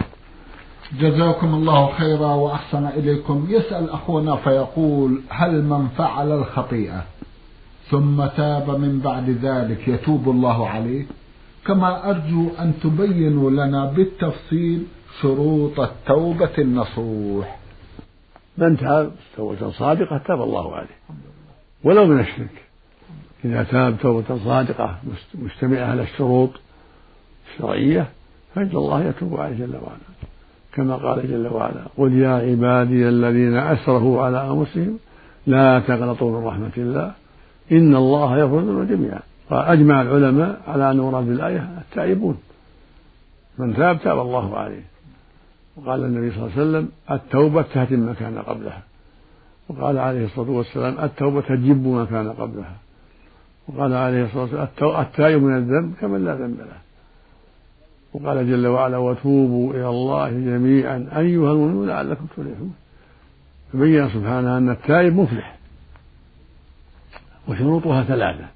جزاكم 0.98 1.54
الله 1.54 1.92
خيرا 1.92 2.34
وأحسن 2.34 2.86
إليكم. 2.86 3.46
يسأل 3.48 3.90
أخونا 3.90 4.36
فيقول 4.36 5.20
هل 5.28 5.64
من 5.64 5.88
فعل 5.88 6.32
الخطيئة 6.32 7.04
ثم 7.90 8.26
تاب 8.26 8.70
من 8.70 9.00
بعد 9.04 9.30
ذلك 9.30 9.88
يتوب 9.88 10.28
الله 10.28 10.68
عليه؟ 10.68 11.06
كما 11.66 12.10
أرجو 12.10 12.48
أن 12.58 12.72
تبينوا 12.82 13.50
لنا 13.50 13.84
بالتفصيل 13.84 14.86
شروط 15.22 15.80
التوبة 15.80 16.50
النصوح. 16.58 17.58
من 18.58 18.76
تاب 18.76 19.10
توبة 19.36 19.70
صادقة 19.70 20.18
تاب 20.18 20.42
الله 20.42 20.74
عليه. 20.76 20.98
ولو 21.84 22.06
من 22.06 22.20
الشرك. 22.20 22.64
إذا 23.44 23.62
تاب 23.62 23.96
توبة 24.02 24.38
صادقة 24.44 24.98
مجتمعة 25.34 25.84
على 25.90 26.02
الشروط 26.02 26.50
الشرعية 27.52 28.06
فإن 28.54 28.70
الله 28.74 29.04
يتوب 29.04 29.40
عليه 29.40 29.56
جل 29.56 29.76
وعلا. 29.76 30.10
كما 30.72 30.96
قال 30.96 31.30
جل 31.30 31.48
وعلا 31.52 31.82
قل 31.96 32.12
يا 32.12 32.30
عبادي 32.30 33.08
الذين 33.08 33.56
أسرفوا 33.56 34.22
على 34.22 34.50
أنفسهم 34.50 34.98
لا 35.46 35.80
تقنطوا 35.80 36.40
من 36.40 36.46
رحمة 36.46 36.72
الله 36.76 37.12
إن 37.72 37.96
الله 37.96 38.38
يغفر 38.38 38.84
جميعا. 38.84 39.20
وأجمع 39.50 40.02
العلماء 40.02 40.60
على 40.68 40.90
أن 40.90 41.00
مراد 41.00 41.28
الآية 41.28 41.68
التائبون. 41.78 42.38
من 43.58 43.76
تاب 43.76 44.00
تاب 44.02 44.20
الله 44.20 44.58
عليه. 44.58 44.89
وقال 45.76 46.04
النبي 46.04 46.30
صلى 46.30 46.38
الله 46.38 46.52
عليه 46.52 46.62
وسلم 46.62 46.88
التوبة 47.10 47.62
تهدم 47.62 48.00
ما 48.00 48.14
كان 48.14 48.38
قبلها. 48.38 48.82
وقال 49.68 49.98
عليه 49.98 50.24
الصلاة 50.24 50.50
والسلام 50.50 51.04
التوبة 51.04 51.40
تجب 51.40 51.86
ما 51.86 52.04
كان 52.04 52.32
قبلها. 52.32 52.76
وقال 53.68 53.94
عليه 53.94 54.24
الصلاة 54.24 54.42
والسلام 54.42 55.00
التائب 55.00 55.42
من 55.42 55.56
الذنب 55.56 55.94
كمن 56.00 56.24
لا 56.24 56.34
ذنب 56.34 56.58
له. 56.58 56.80
وقال 58.12 58.50
جل 58.50 58.66
وعلا 58.66 58.96
وتوبوا 58.96 59.74
إلى 59.74 59.88
الله 59.88 60.30
جميعا 60.30 61.08
أيها 61.16 61.52
المؤمنون 61.52 61.88
لعلكم 61.88 62.26
تفلحون. 62.26 62.74
بين 63.74 64.08
سبحانه 64.08 64.58
أن 64.58 64.70
التائب 64.70 65.16
مفلح. 65.16 65.58
وشروطها 67.48 68.04
ثلاثة. 68.04 68.46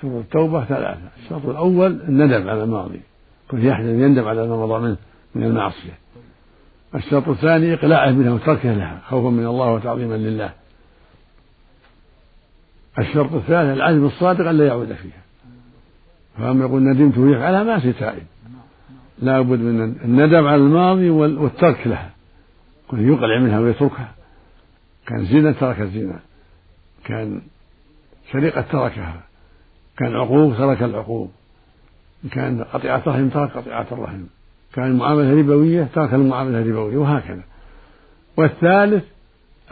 شروط 0.00 0.24
التوبة 0.24 0.64
ثلاثة. 0.64 1.08
الشرط 1.22 1.46
الأول 1.46 2.00
الندم 2.08 2.48
على 2.48 2.64
الماضي. 2.64 3.00
كل 3.50 3.66
يحزن 3.66 4.00
يندم 4.00 4.28
على 4.28 4.48
ما 4.48 4.66
مضى 4.66 4.82
منه. 4.82 4.96
من 5.36 5.44
المعصية. 5.44 5.98
الشرط 6.94 7.28
الثاني 7.28 7.74
إقلاعه 7.74 8.10
منها 8.10 8.32
وتركه 8.32 8.72
لها 8.72 9.00
خوفا 9.08 9.30
من 9.30 9.46
الله 9.46 9.72
وتعظيما 9.72 10.14
لله. 10.14 10.52
الشرط 12.98 13.32
الثالث 13.32 13.76
العزم 13.76 14.06
الصادق 14.06 14.48
ألا 14.48 14.66
يعود 14.66 14.92
فيها. 14.92 15.22
فأما 16.38 16.64
يقول 16.64 16.82
ندمت 16.82 17.18
ويفعلها 17.18 17.62
ما 17.62 17.78
في 17.78 17.92
تائب. 17.92 18.26
لا 19.18 19.40
بد 19.40 19.58
من 19.58 19.82
الندم 19.82 20.46
على 20.46 20.56
الماضي 20.56 21.10
والترك 21.10 21.86
لها. 21.86 22.10
كل 22.88 23.08
يقلع 23.08 23.38
منها 23.38 23.60
ويتركها. 23.60 24.14
كان 25.06 25.24
زنا 25.24 25.52
ترك 25.52 25.80
الزنا. 25.80 26.20
كان 27.04 27.40
سرقة 28.32 28.60
تركها. 28.60 29.20
كان 29.98 30.14
عقوق 30.14 30.56
ترك 30.56 30.82
العقوق. 30.82 31.30
كان 32.32 32.64
قطيعة 32.64 33.02
رحم 33.06 33.28
ترك 33.28 33.50
قطيعة 33.50 33.86
الرحم. 33.92 34.22
كان 34.76 34.86
المعاملة 34.86 35.38
ربوية 35.38 35.88
ترك 35.94 36.14
المعاملة 36.14 36.58
الربوية 36.58 36.96
وهكذا. 36.96 37.42
والثالث 38.36 39.04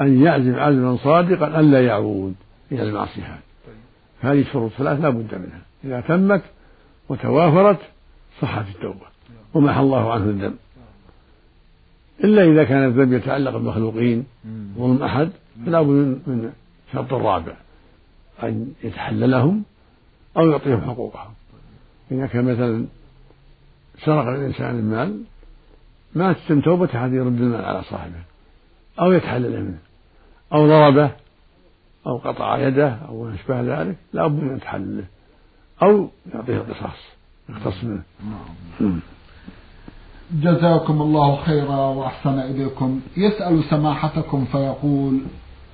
أن 0.00 0.22
يعزم 0.22 0.54
عزما 0.54 0.96
صادقا 0.96 1.60
ألا 1.60 1.86
يعود 1.86 2.34
إلى 2.72 2.82
المعصية 2.82 3.40
هذه. 4.20 4.40
الشروط 4.40 4.70
ثلاث 4.70 5.00
لا 5.00 5.10
بد 5.10 5.34
منها. 5.34 5.60
إذا 5.84 6.00
تمت 6.00 6.42
وتوافرت 7.08 7.78
صحت 8.40 8.64
التوبة. 8.74 9.06
ومحى 9.54 9.80
الله 9.80 10.12
عنه 10.12 10.24
الذنب. 10.24 10.56
إلا 12.24 12.44
إذا 12.44 12.64
كان 12.64 12.84
الذنب 12.84 13.12
يتعلق 13.12 13.52
بالمخلوقين 13.52 14.24
ظلم 14.78 15.02
أحد 15.02 15.30
فلا 15.66 15.82
بد 15.82 15.88
من 16.26 16.52
شرط 16.92 17.12
الرابع 17.12 17.52
أن 18.42 18.72
يتحللهم 18.84 19.62
أو 20.36 20.50
يعطيهم 20.50 20.80
حقوقهم. 20.80 21.30
إذا 22.10 22.26
كان 22.26 22.44
مثلا 22.44 22.86
سرق 23.98 24.28
الإنسان 24.28 24.78
المال 24.78 25.24
ما 26.14 26.32
تتم 26.32 26.60
توبته 26.60 26.98
حتى 26.98 27.14
يرد 27.14 27.40
المال 27.40 27.64
على 27.64 27.82
صاحبه 27.82 28.22
أو 29.00 29.12
يتحلل 29.12 29.64
منه 29.64 29.78
أو 30.52 30.66
ضربه 30.66 31.10
أو 32.06 32.18
قطع 32.18 32.58
يده 32.58 32.88
أو 33.08 33.24
ما 33.24 33.34
أشبه 33.34 33.60
ذلك 33.60 33.96
لا 34.12 34.26
بد 34.26 34.42
من 34.42 34.60
تحلله 34.60 35.04
أو 35.82 36.08
يعطيه 36.34 36.56
القصاص 36.56 36.98
يقتص 37.48 37.84
منه 37.84 38.02
نعم. 38.80 39.00
جزاكم 40.32 41.02
الله 41.02 41.44
خيرا 41.44 41.76
وأحسن 41.76 42.38
إليكم 42.38 43.00
يسأل 43.16 43.64
سماحتكم 43.64 44.44
فيقول 44.44 45.20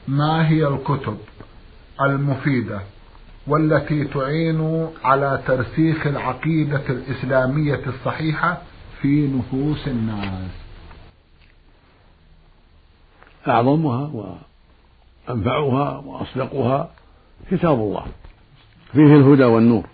ما 0.09 0.49
هي 0.49 0.67
الكتب 0.67 1.19
المفيدة 2.01 2.81
والتي 3.47 4.05
تعين 4.05 4.89
على 5.05 5.43
ترسيخ 5.47 6.07
العقيدة 6.07 6.83
الإسلامية 6.89 7.81
الصحيحة 7.87 8.63
في 9.01 9.27
نفوس 9.27 9.89
الناس. 9.89 10.51
أعظمها 13.49 14.37
وأنفعها 15.29 15.99
وأصدقها 15.99 16.91
كتاب 17.51 17.79
الله 17.79 18.07
فيه 18.93 19.17
الهدى 19.17 19.45
والنور. 19.45 19.87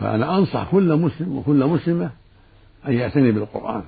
فأنا 0.00 0.38
أنصح 0.38 0.70
كل 0.70 0.96
مسلم 0.96 1.36
وكل 1.36 1.66
مسلمة 1.66 2.10
أن 2.88 2.92
يعتني 2.92 3.32
بالقرآن 3.32 3.82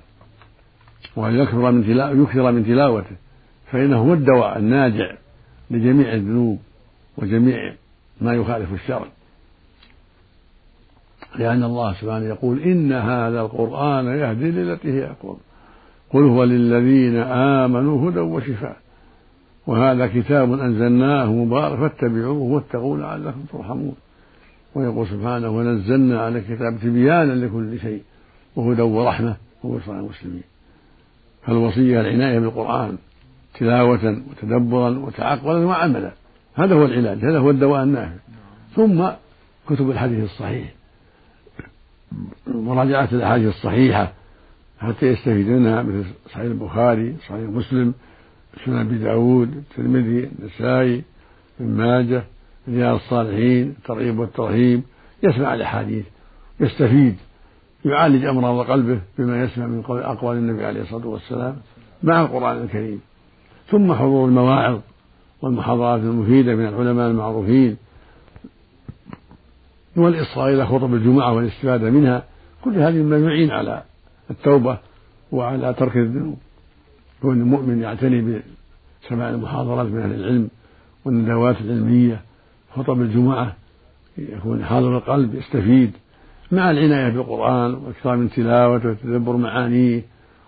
وأن 1.16 1.38
يكثر 1.38 1.70
من 1.70 1.90
يكثر 2.22 2.52
من 2.52 2.64
تلاوته 2.66 3.16
فإنه 3.72 3.98
هو 3.98 4.12
الدواء 4.12 4.58
الناجع 4.58 5.14
لجميع 5.70 6.12
الذنوب 6.12 6.58
وجميع 7.16 7.74
ما 8.20 8.34
يخالف 8.34 8.72
الشرع. 8.72 9.06
لأن 11.38 11.62
الله 11.62 11.94
سبحانه 11.94 12.26
يقول 12.26 12.62
إن 12.62 12.92
هذا 12.92 13.40
القرآن 13.40 14.06
يهدي 14.06 14.50
للتي 14.50 14.92
هي 14.92 15.10
أقوم. 15.10 15.38
قل 16.10 16.22
هو 16.22 16.44
للذين 16.44 17.16
آمنوا 17.16 18.10
هدى 18.10 18.18
وشفاء. 18.18 18.76
وهذا 19.66 20.06
كتاب 20.06 20.52
أنزلناه 20.52 21.32
مبارك 21.32 21.78
فاتبعوه 21.78 22.38
واتقوا 22.38 22.98
لعلكم 22.98 23.44
ترحمون. 23.52 23.94
ويقول 24.74 25.06
سبحانه 25.06 25.48
ونزلنا 25.48 26.20
على 26.20 26.38
الكتاب 26.38 26.78
تبيانا 26.82 27.32
لكل 27.32 27.80
شيء 27.80 28.02
وهدى 28.56 28.82
ورحمة 28.82 29.36
وبشرى 29.64 29.98
المسلمين. 29.98 30.42
فالوصية 31.42 32.00
العناية 32.00 32.38
بالقرآن 32.38 32.96
تلاوة 33.58 34.22
وتدبرا 34.30 34.98
وتعقلا 34.98 35.66
وعملا. 35.66 36.12
هذا 36.58 36.74
هو 36.74 36.84
العلاج 36.84 37.18
هذا 37.18 37.38
هو 37.38 37.50
الدواء 37.50 37.82
النافع. 37.82 38.16
ثم 38.76 39.08
كتب 39.68 39.90
الحديث 39.90 40.24
الصحيح. 40.24 40.72
مراجعة 42.46 43.08
الأحاديث 43.12 43.48
الصحيحة 43.48 44.12
حتى 44.80 45.06
يستفيد 45.06 45.48
منها 45.48 45.82
مثل 45.82 46.04
صحيح 46.26 46.44
البخاري 46.44 47.16
صحيح 47.28 47.50
مسلم 47.50 47.94
سنن 48.64 48.76
أبي 48.76 48.98
داود 48.98 49.56
الترمذي 49.56 50.30
النسائي 50.38 51.02
ابن 51.60 51.70
ماجه 51.70 52.22
رياض 52.68 52.94
الصالحين 52.94 53.68
الترغيب 53.68 54.18
والترهيب. 54.18 54.82
يسمع 55.22 55.54
الأحاديث 55.54 56.04
يستفيد 56.60 57.16
يعالج 57.84 58.24
أمراض 58.24 58.66
قلبه 58.70 59.00
بما 59.18 59.42
يسمع 59.42 59.66
من 59.66 59.82
أقوال 59.88 60.36
النبي 60.36 60.64
عليه 60.64 60.82
الصلاة 60.82 61.06
والسلام 61.06 61.56
مع 62.02 62.20
القرآن 62.20 62.62
الكريم. 62.62 63.00
ثم 63.70 63.94
حضور 63.94 64.28
المواعظ. 64.28 64.80
والمحاضرات 65.42 66.00
المفيدة 66.00 66.54
من 66.54 66.66
العلماء 66.66 67.10
المعروفين 67.10 67.76
والإصغاء 69.96 70.54
إلى 70.54 70.66
خطب 70.66 70.94
الجمعة 70.94 71.32
والاستفادة 71.32 71.90
منها 71.90 72.24
كل 72.64 72.78
هذه 72.78 73.02
مما 73.02 73.18
يعين 73.18 73.50
على 73.50 73.82
التوبة 74.30 74.78
وعلى 75.32 75.74
ترك 75.74 75.96
الذنوب. 75.96 76.38
كون 77.22 77.40
المؤمن 77.40 77.82
يعتني 77.82 78.42
بسماع 79.02 79.30
المحاضرات 79.30 79.86
من 79.86 80.00
أهل 80.00 80.14
العلم 80.14 80.48
والندوات 81.04 81.60
العلمية. 81.60 82.20
خطب 82.76 83.00
الجمعة 83.00 83.56
يكون 84.18 84.64
حاضر 84.64 84.96
القلب 84.96 85.34
يستفيد 85.34 85.92
مع 86.52 86.70
العناية 86.70 87.08
بالقرآن 87.08 87.74
والإكثار 87.74 88.16
من 88.16 88.30
تلاوته 88.30 88.88
وتدبر 88.88 89.36
معانيه 89.36 90.02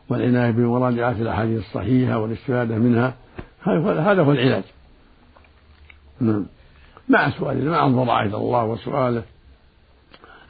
والعناية 0.09 0.50
بمراجعة 0.50 1.12
الأحاديث 1.12 1.59
الصحيحة 1.59 2.18
والاستفادة 2.18 2.79
منها. 2.79 3.14
هذا 3.62 4.22
هو 4.22 4.33
العلاج. 4.33 4.64
نعم. 6.20 6.46
مع 7.09 7.30
سؤاله 7.30 7.70
مع 7.70 7.87
الضراعة 7.87 8.22
إلى 8.22 8.37
الله 8.37 8.64
وسؤاله. 8.64 9.22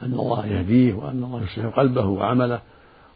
أن 0.03 0.13
الله 0.13 0.45
يهديه 0.47 0.93
وأن 0.93 1.23
الله 1.23 1.43
يصلح 1.43 1.65
قلبه 1.65 2.05
وعمله 2.05 2.61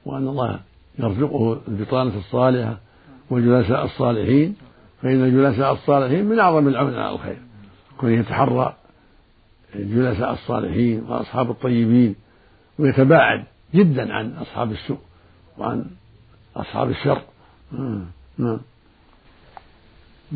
وأن 0.06 0.28
الله 0.28 0.60
يرزقه 1.00 1.62
البطانة 1.68 2.18
الصالحة 2.18 2.78
والجلساء 3.30 3.86
الصالحين. 3.86 4.56
فإن 5.02 5.24
الجلساء 5.24 5.74
الصالحين 5.74 6.26
من 6.26 6.40
أعظم 6.40 6.68
العون 6.68 6.94
على 6.94 7.16
الخير. 7.16 7.38
كون 7.98 8.12
يتحرى 8.12 8.76
الجلساء 9.76 10.34
الصالحين 10.34 11.04
وأصحاب 11.04 11.50
الطيبين 11.50 12.16
ويتباعد 12.80 13.44
جدا 13.74 14.14
عن 14.14 14.34
أصحاب 14.34 14.72
السوء 14.72 15.00
وعن 15.58 15.86
أصحاب 16.56 16.90
الشر. 16.90 17.22
نعم. 18.38 18.60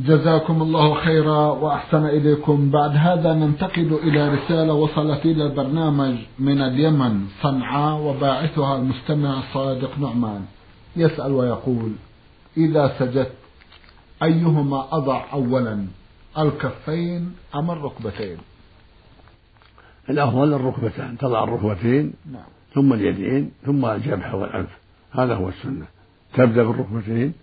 جزاكم 0.07 0.61
الله 0.61 0.93
خيرا 0.93 1.51
وأحسن 1.51 2.05
إليكم. 2.05 2.71
بعد 2.71 2.91
هذا 2.95 3.33
ننتقل 3.33 3.93
إلى 4.03 4.29
رسالة 4.29 4.73
وصلت 4.73 5.25
إلى 5.25 5.43
البرنامج 5.45 6.15
من 6.39 6.61
اليمن 6.61 7.27
صنعاء 7.41 8.01
وباعثها 8.01 8.77
المستمع 8.77 9.41
صادق 9.53 9.99
نعمان. 9.99 10.45
يسأل 10.95 11.31
ويقول 11.31 11.91
إذا 12.57 12.93
سجدت 12.99 13.31
أيهما 14.23 14.87
أضع 14.91 15.25
أولا 15.33 15.85
الكفين 16.37 17.31
أم 17.55 17.71
الركبتين؟ 17.71 18.37
الأفضل 20.09 20.53
الركبتان 20.53 21.17
تضع 21.17 21.43
الركبتين 21.43 22.13
نعم. 22.31 22.49
ثم 22.73 22.93
اليدين 22.93 23.51
ثم 23.65 23.85
الجبهة 23.85 24.35
والأنف. 24.35 24.69
هذا 25.11 25.35
هو 25.35 25.49
السنة. 25.49 25.85
تبدأ 26.33 26.63
بالركبتين 26.63 27.33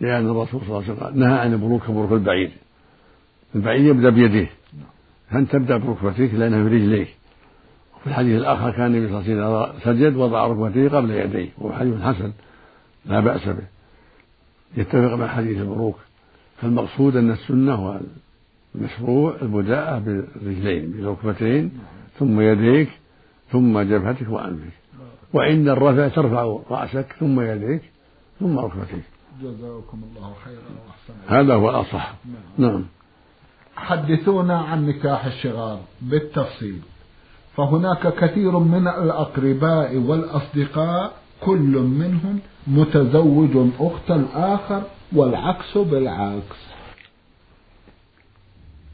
لأن 0.00 0.30
الرسول 0.30 0.60
صلى 0.60 0.68
الله 0.68 0.82
عليه 0.82 0.92
وسلم 0.92 1.20
نهى 1.20 1.38
عن 1.38 1.52
البروك 1.52 1.90
بروك 1.90 2.12
البعير. 2.12 2.50
البعير 3.54 3.80
يبدأ 3.80 4.10
بيديه 4.10 4.50
أنت 5.32 5.52
تبدأ 5.52 5.76
بركبتيك 5.76 6.34
لأنها 6.34 6.68
في 6.68 6.74
رجليك 6.74 7.08
وفي 7.96 8.06
الحديث 8.06 8.40
الآخر 8.40 8.70
كان 8.70 8.86
النبي 8.86 9.08
صلى 9.08 9.32
الله 9.32 9.58
عليه 9.58 9.70
وسلم 9.70 9.80
سجد 9.84 10.16
وضع 10.16 10.46
ركبتيه 10.46 10.88
قبل 10.88 11.10
يديه 11.10 11.48
وهو 11.58 11.72
حديث 11.72 12.00
حسن. 12.02 12.32
لا 13.06 13.20
بأس 13.20 13.48
به. 13.48 13.66
يتفق 14.76 15.14
مع 15.14 15.26
حديث 15.26 15.58
البروك. 15.58 15.98
فالمقصود 16.56 17.16
أن 17.16 17.30
السنة 17.30 18.00
والمشروع 18.74 19.36
البداءة 19.42 19.98
بالرجلين 19.98 20.90
بالركبتين 20.90 21.70
ثم 22.18 22.40
يديك 22.40 22.88
ثم 23.52 23.80
جبهتك 23.80 24.28
وأنفك. 24.28 24.72
وعند 25.32 25.68
الرفع 25.68 26.08
ترفع 26.08 26.58
رأسك 26.70 27.06
ثم 27.20 27.40
يديك 27.40 27.82
ثم 28.40 28.58
ركبتيك 28.58 29.04
جزاكم 29.42 30.02
الله 30.10 30.34
خيرا 30.44 30.62
وأحسن 30.86 31.34
هذا 31.34 31.54
هو 31.54 31.70
الأصح. 31.70 32.14
نعم, 32.58 32.70
نعم. 32.70 32.84
حدثونا 33.76 34.58
عن 34.58 34.86
نكاح 34.86 35.24
الشغار 35.24 35.80
بالتفصيل. 36.02 36.80
فهناك 37.56 38.14
كثير 38.14 38.58
من 38.58 38.88
الأقرباء 38.88 39.96
والأصدقاء 39.96 41.12
كل 41.40 41.78
منهم 41.78 42.40
متزوج 42.66 43.70
أخت 43.80 44.10
الآخر 44.10 44.82
والعكس 45.12 45.78
بالعكس. 45.78 46.68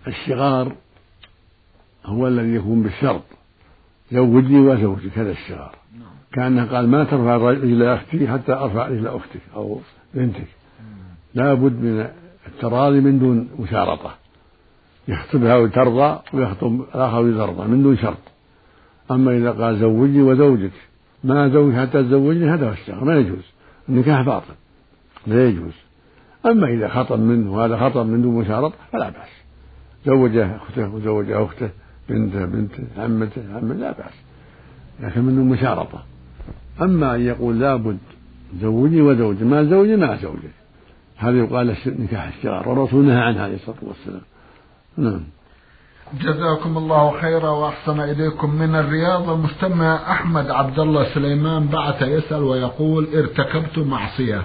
الشغار 0.06 0.76
هو 2.06 2.28
الذي 2.28 2.54
يكون 2.54 2.82
بالشرط. 2.82 3.24
زوجني 4.12 4.58
وزوجك 4.58 5.18
هذا 5.18 5.30
الشغار 5.30 5.76
نعم. 5.92 6.08
كأنه 6.32 6.64
قال 6.64 6.88
ما 6.88 7.04
ترفع 7.04 7.36
رجل 7.36 7.82
أختي 7.82 8.28
حتى 8.28 8.52
أرفع 8.52 8.88
رجل 8.88 9.06
أختك 9.06 9.40
أو 9.54 9.80
بنتك 10.14 10.46
لا 11.34 11.54
بد 11.54 11.72
من 11.72 12.08
التراضي 12.46 13.00
من 13.00 13.18
دون 13.18 13.48
مشارطة. 13.58 14.14
يخطبها 15.08 15.56
وترضى 15.56 16.20
ويخطب 16.32 16.80
الآخر 16.94 17.18
ويرضى 17.18 17.68
من 17.68 17.82
دون 17.82 17.96
شرط. 17.96 18.18
أما 19.10 19.36
إذا 19.36 19.50
قال 19.50 19.78
زوجني 19.78 20.22
وزوجك. 20.22 20.72
ما 21.24 21.48
زوج 21.48 21.74
حتى 21.74 22.02
تزوجني 22.02 22.50
هذا 22.50 22.68
هو 22.68 22.72
الشغار 22.72 23.04
ما 23.04 23.16
يجوز. 23.16 23.44
النكاح 23.88 24.22
باطل. 24.22 24.54
لا 25.26 25.48
يجوز. 25.48 25.72
أما 26.46 26.66
إذا 26.66 26.88
خطب 26.88 27.20
منه 27.20 27.52
وهذا 27.52 27.76
خطب 27.76 28.06
من 28.06 28.22
دون 28.22 28.34
مشارطة 28.34 28.76
فلا 28.92 29.08
بأس. 29.08 29.28
زوج 30.06 30.36
أخته 30.36 30.94
وزوج 30.94 31.30
أخته 31.30 31.70
بنته 32.08 32.44
بنته 32.44 32.84
عمته 32.98 33.42
عمه 33.56 33.74
لا 33.74 33.92
بأس. 33.92 34.14
لكن 35.00 35.20
من 35.20 35.34
دون 35.34 35.48
مشارطة. 35.48 36.04
أما 36.82 37.14
أن 37.14 37.20
يقول 37.20 37.60
لابد 37.60 37.98
زوجي 38.60 39.02
وزوجي 39.02 39.44
ما 39.44 39.64
زوجي 39.64 39.96
ما 39.96 40.16
زوجي. 40.16 40.50
هذا 41.16 41.38
يقال 41.38 41.76
نكاح 41.86 42.26
الشغار 42.26 42.68
والرسول 42.68 43.04
نهى 43.04 43.20
عنها 43.20 43.42
عليه 43.42 43.54
الصلاة 43.54 43.76
والسلام. 43.82 44.22
نعم. 44.96 45.24
جزاكم 46.20 46.78
الله 46.78 47.20
خيرا 47.20 47.48
وأحسن 47.48 48.00
إليكم. 48.00 48.50
من 48.54 48.74
الرياض 48.74 49.30
المستمع 49.30 50.12
أحمد 50.12 50.50
عبد 50.50 50.78
الله 50.78 51.14
سليمان 51.14 51.66
بعث 51.66 52.02
يسأل 52.02 52.42
ويقول 52.42 53.08
ارتكبت 53.14 53.78
معصية. 53.78 54.42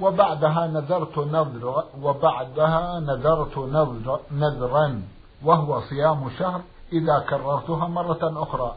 وبعدها 0.00 0.66
نذرت 0.66 1.18
نذر 1.18 1.84
وبعدها 2.02 3.00
نذرت 3.00 3.58
نذر 3.58 4.20
نذرا 4.32 5.02
وهو 5.44 5.80
صيام 5.80 6.30
شهر 6.38 6.60
إذا 6.92 7.24
كررتها 7.30 7.88
مرة 7.88 8.42
أخرى. 8.42 8.74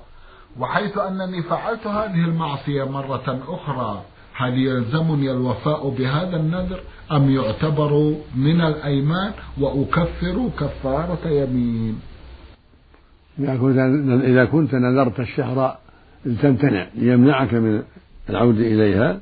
وحيث 0.60 0.98
أنني 0.98 1.44
فعلت 1.44 1.88
هذه 1.88 2.26
المعصية 2.26 2.84
مرة 2.84 3.40
أخرى. 3.48 4.02
هل 4.38 4.58
يلزمني 4.58 5.32
الوفاء 5.32 5.90
بهذا 5.90 6.38
النذر 6.38 6.80
أم 7.12 7.30
يعتبر 7.30 8.16
من 8.36 8.62
الأيمان 8.62 9.32
وأكفر 9.60 10.50
كفارة 10.60 11.28
يمين؟ 11.28 12.00
إذا 13.40 14.46
كنت 14.46 14.76
نذرت 14.76 15.20
الشهر 15.20 15.78
لتمتنع 16.26 16.88
ليمنعك 16.96 17.54
من 17.54 17.84
العودة 18.30 18.62
إليها 18.62 19.20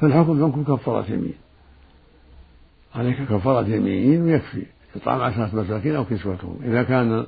فالحكم 0.00 0.52
حكم 0.52 0.64
كفارة 0.64 1.12
يمين. 1.12 1.34
عليك 2.94 3.22
كفارة 3.22 3.68
يمين 3.68 4.22
ويكفي 4.22 4.62
إطعام 4.96 5.20
عشرة 5.20 5.50
مساكين 5.52 5.96
أو 5.96 6.04
كسوتهم. 6.04 6.56
إذا 6.64 6.82
كان 6.82 7.26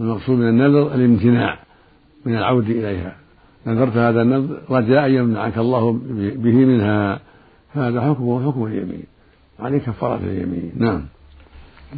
المقصود 0.00 0.38
من 0.38 0.48
النذر 0.48 0.94
الامتناع 0.94 1.58
من 2.24 2.36
العودة 2.36 2.72
إليها. 2.72 3.16
نذرت 3.66 3.96
هذا 3.96 4.22
النذر 4.22 4.58
رجاء 4.70 5.08
يمنعك 5.08 5.58
الله 5.58 5.92
به 6.36 6.54
منها. 6.54 7.20
هذا 7.72 8.00
حكمه 8.00 8.50
حكم 8.50 8.66
اليمين. 8.66 9.04
عليه 9.60 9.78
كفارة 9.78 10.20
اليمين. 10.24 10.72
نعم. 10.76 11.02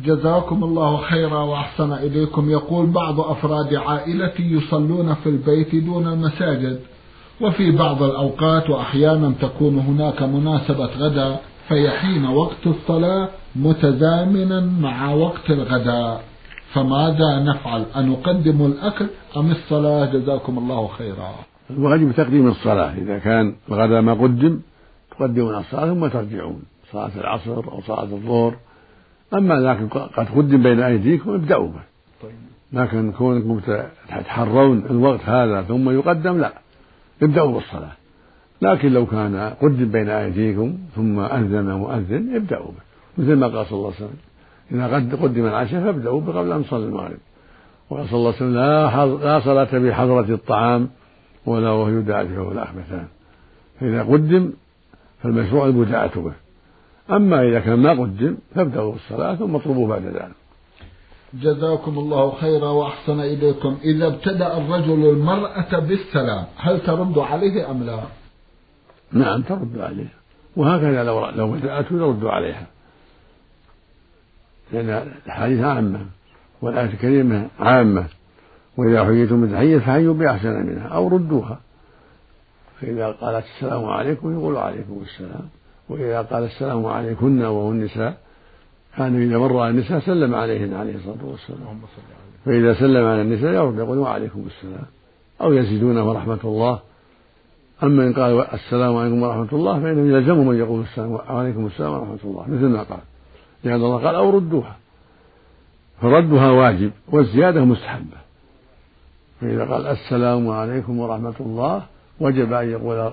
جزاكم 0.04 0.64
الله 0.64 0.96
خيرا 0.96 1.38
وأحسن 1.38 1.92
إليكم. 1.92 2.50
يقول 2.50 2.86
بعض 2.86 3.20
أفراد 3.20 3.74
عائلتي 3.74 4.42
يصلون 4.42 5.14
في 5.14 5.28
البيت 5.28 5.74
دون 5.74 6.08
المساجد 6.08 6.80
وفي 7.40 7.70
بعض 7.70 8.02
الأوقات 8.02 8.70
وأحيانا 8.70 9.34
تكون 9.40 9.78
هناك 9.78 10.22
مناسبة 10.22 10.86
غداء 10.86 11.42
فيحين 11.68 12.24
وقت 12.24 12.66
الصلاة 12.66 13.28
متزامنا 13.56 14.60
مع 14.60 15.14
وقت 15.14 15.50
الغداء 15.50 16.24
فماذا 16.72 17.38
نفعل؟ 17.38 17.84
أنقدم 17.96 18.66
الأكل 18.66 19.06
أم 19.36 19.50
الصلاة؟ 19.50 20.06
جزاكم 20.06 20.58
الله 20.58 20.86
خيرا. 20.86 21.34
الواجب 21.78 22.12
تقديم 22.12 22.46
الصلاة. 22.46 22.94
إذا 22.94 23.18
كان 23.18 23.54
الغداء 23.68 24.00
ما 24.00 24.14
قدم 24.14 24.60
تقدمون 25.10 25.54
الصلاة 25.54 25.86
ثم 25.86 26.06
ترجعون. 26.06 26.62
صلاة 26.92 27.10
العصر 27.16 27.56
أو 27.72 27.80
صلاة 27.80 28.02
الظهر. 28.02 28.54
أما 29.34 29.54
لكن 29.54 29.88
قد 29.88 30.26
قدم 30.36 30.62
بين 30.62 30.80
أيديكم 30.80 31.30
ابدأوا 31.30 31.68
به. 31.68 31.82
طيب. 32.22 32.32
لكن 32.72 33.12
كونكم 33.12 33.60
تتحرون 34.08 34.86
الوقت 34.90 35.20
هذا 35.24 35.62
ثم 35.62 35.90
يقدم 35.90 36.38
لا. 36.38 36.52
ابدأوا 37.22 37.52
بالصلاة. 37.52 37.92
لكن 38.62 38.92
لو 38.92 39.06
كان 39.06 39.52
قدم 39.62 39.90
بين 39.90 40.08
أيديكم 40.08 40.78
ثم 40.94 41.20
أذن 41.20 41.72
مؤذن 41.72 42.34
ابدأوا 42.34 42.66
به. 42.66 42.82
مثل 43.18 43.36
ما 43.36 43.46
قال 43.46 43.66
صلى 43.66 43.78
الله 43.78 43.92
عليه 43.96 44.06
وسلم 44.06 44.18
إذا 44.72 44.96
قد 44.96 45.14
قدم 45.22 45.46
العشاء 45.46 45.84
فابدأوا 45.84 46.20
قبل 46.20 46.52
أن 46.52 46.64
تصلي 46.64 46.86
المغرب. 46.86 47.18
وقال 47.90 48.08
صلى 48.08 48.16
الله 48.16 48.34
عليه 48.34 48.36
وسلم 48.36 48.54
لا 48.54 49.06
لا 49.24 49.40
صلاة 49.40 49.78
بحضرة 49.78 50.34
الطعام 50.34 50.88
ولا 51.46 51.70
وهو 51.70 51.88
يدافعه 51.88 52.52
الأخبثان 52.52 53.06
فإذا 53.80 54.02
قدم 54.02 54.52
فالمشروع 55.22 55.66
البداءة 55.66 56.20
به. 56.20 56.32
أما 57.16 57.42
إذا 57.42 57.60
كان 57.60 57.78
ما 57.78 57.90
قدم 57.90 58.36
فابدأوا 58.54 58.92
بالصلاة 58.92 59.34
ثم 59.34 59.56
اطلبوا 59.56 59.88
بعد 59.88 60.02
ذلك. 60.02 60.32
جزاكم 61.34 61.98
الله 61.98 62.34
خيرا 62.34 62.68
وأحسن 62.68 63.20
إليكم. 63.20 63.78
إذا 63.84 64.06
ابتدأ 64.06 64.56
الرجل 64.56 65.08
المرأة 65.08 65.78
بالسلام 65.78 66.44
هل 66.56 66.80
ترد 66.80 67.18
عليه 67.18 67.70
أم 67.70 67.82
لا؟ 67.82 68.00
نعم 69.12 69.42
ترد 69.42 69.78
عليه. 69.78 70.12
وهكذا 70.56 71.04
لو 71.04 71.30
لو 71.30 71.52
بدأته 71.52 71.96
يرد 71.96 72.24
عليها. 72.24 72.66
لأن 74.72 75.12
الحديث 75.26 75.60
عامة 75.60 76.06
والآية 76.62 76.86
الكريمة 76.86 77.48
عامة. 77.60 78.06
وإذا 78.76 79.04
حييتم 79.04 79.46
بتحية 79.46 79.78
فحيوا 79.78 80.14
بأحسن 80.14 80.66
منها 80.66 80.88
أو 80.88 81.08
ردوها. 81.08 81.58
فإذا 82.80 83.06
قالت 83.06 83.44
السلام 83.56 83.84
عليكم 83.84 84.32
يقول 84.32 84.56
عليكم 84.56 85.02
السلام. 85.02 85.48
وإذا 85.88 86.22
قال 86.22 86.44
السلام 86.44 86.86
عليكن 86.86 87.42
وهو 87.42 87.70
النساء 87.70 88.18
كان 88.96 89.22
إذا 89.22 89.38
مر 89.38 89.58
على 89.58 89.70
النساء 89.70 90.00
سلم 90.00 90.34
عليهن 90.34 90.74
عليه 90.74 90.94
الصلاة 90.94 91.24
والسلام. 91.24 91.80
فإذا 92.44 92.74
سلم 92.74 93.06
على 93.06 93.22
النساء 93.22 93.52
يرد 93.52 93.78
يقول 93.78 93.98
وعليكم 93.98 94.46
السلام. 94.46 94.86
أو 95.40 95.52
يزيدونه 95.52 96.08
ورحمة 96.08 96.38
الله. 96.44 96.78
أما 97.82 98.06
إن 98.06 98.12
قال 98.12 98.46
السلام 98.54 98.96
عليكم 98.96 99.22
ورحمة 99.22 99.48
الله 99.52 99.80
فإنه 99.80 100.16
يلزمهم 100.16 100.50
أن 100.50 100.56
يقول 100.58 100.80
السلام 100.80 101.18
عليكم 101.28 101.66
السلام 101.66 101.92
ورحمة 101.92 102.18
الله. 102.24 102.44
مثل 102.48 102.66
ما 102.66 102.82
قال. 102.82 103.00
لأن 103.64 103.74
الله 103.74 104.04
قال 104.06 104.14
أو 104.14 104.30
ردوها. 104.30 104.76
فردها 106.00 106.50
واجب 106.50 106.90
والزيادة 107.08 107.64
مستحبة. 107.64 108.22
فإذا 109.42 109.64
قال 109.64 109.86
السلام 109.86 110.50
عليكم 110.50 110.98
ورحمة 110.98 111.34
الله 111.40 111.82
وجب 112.20 112.52
أن 112.52 112.70
يقول 112.70 113.12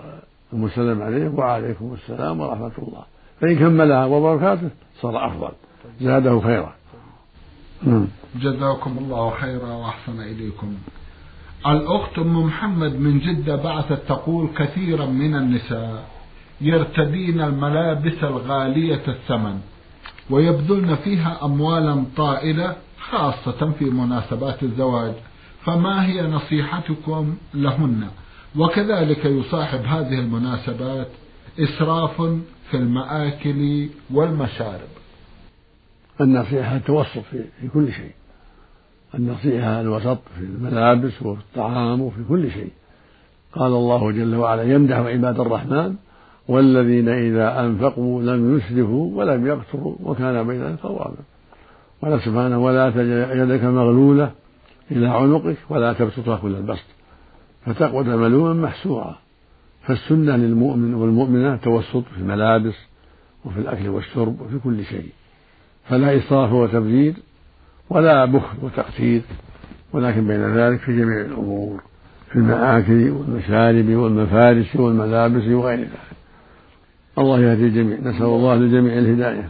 المسلم 0.53 1.01
عليه 1.01 1.29
وعليكم 1.29 1.93
السلام 1.93 2.39
ورحمة 2.39 2.71
الله. 2.77 3.03
فإن 3.41 3.55
كملها 3.55 4.05
وبركاته 4.05 4.69
صار 5.01 5.27
أفضل. 5.27 5.51
زاده 6.01 6.39
خيرا. 6.39 6.73
نعم. 7.83 8.07
جزاكم 8.35 8.97
الله 8.97 9.29
خيرا 9.29 9.73
وأحسن 9.73 10.21
إليكم. 10.21 10.75
الأخت 11.67 12.19
أم 12.19 12.45
محمد 12.45 12.95
من 12.95 13.19
جدة 13.19 13.55
بعثت 13.55 13.99
تقول 14.07 14.49
كثيرا 14.57 15.05
من 15.05 15.35
النساء 15.35 16.03
يرتدين 16.61 17.41
الملابس 17.41 18.23
الغالية 18.23 19.03
الثمن 19.07 19.59
ويبذلن 20.29 20.95
فيها 20.95 21.37
أموالا 21.43 22.03
طائلة 22.17 22.75
خاصة 23.11 23.71
في 23.79 23.85
مناسبات 23.85 24.63
الزواج. 24.63 25.13
فما 25.65 26.05
هي 26.05 26.27
نصيحتكم 26.27 27.35
لهن؟ 27.53 28.07
وكذلك 28.57 29.25
يصاحب 29.25 29.79
هذه 29.79 30.19
المناسبات 30.19 31.07
إسراف 31.59 32.21
في 32.69 32.77
المآكل 32.77 33.89
والمشارب. 34.13 34.89
النصيحة 36.21 36.75
التوسط 36.75 37.23
في 37.61 37.67
كل 37.73 37.91
شيء. 37.91 38.11
النصيحة 39.15 39.81
الوسط 39.81 40.19
في 40.37 40.41
الملابس 40.41 41.21
وفي 41.21 41.41
الطعام 41.41 42.01
وفي 42.01 42.23
كل 42.29 42.51
شيء. 42.51 42.71
قال 43.53 43.71
الله 43.71 44.11
جل 44.11 44.35
وعلا 44.35 44.63
يمدح 44.63 44.97
عباد 44.97 45.39
الرحمن 45.39 45.95
والذين 46.47 47.09
إذا 47.09 47.59
أنفقوا 47.59 48.21
لم 48.21 48.57
يسرفوا 48.57 49.17
ولم 49.17 49.47
يقتروا 49.47 49.95
وكان 50.03 50.47
بين 50.47 50.63
ذلك 50.63 50.79
قواما 50.79 51.15
قال 52.01 52.21
سبحانه 52.21 52.59
ولا 52.59 52.89
تجعل 52.89 53.37
يدك 53.37 53.63
مغلولة 53.63 54.31
إلى 54.91 55.07
عنقك 55.07 55.57
ولا 55.69 55.93
تبسطها 55.93 56.37
كل 56.37 56.55
البسط. 56.55 56.85
فتقعد 57.65 58.07
ملوما 58.07 58.53
محسورا. 58.53 59.15
فالسنة 59.81 60.35
للمؤمن 60.35 60.93
والمؤمنة 60.93 61.53
التوسط 61.53 62.03
في 62.03 62.17
الملابس 62.17 62.75
وفي 63.45 63.59
الأكل 63.59 63.87
والشرب 63.89 64.41
وفي 64.41 64.59
كل 64.59 64.85
شيء. 64.85 65.09
فلا 65.89 66.17
إسراف 66.17 66.53
وتبذير 66.53 67.13
ولا 67.89 68.25
بخل 68.25 68.57
وتقتير 68.61 69.21
ولكن 69.93 70.27
بين 70.27 70.55
ذلك 70.55 70.79
في 70.79 70.97
جميع 70.97 71.21
الأمور 71.21 71.81
في 72.29 72.35
المآكل 72.35 73.09
والمشارب 73.09 73.89
والمفارش 73.89 74.75
والملابس 74.75 75.47
وغير 75.47 75.79
ذلك. 75.79 76.08
الله 77.19 77.39
يهدي 77.39 77.63
الجميع. 77.63 77.97
نسأل 77.99 78.25
الله 78.25 78.55
للجميع 78.55 78.93
الهداية. 78.97 79.49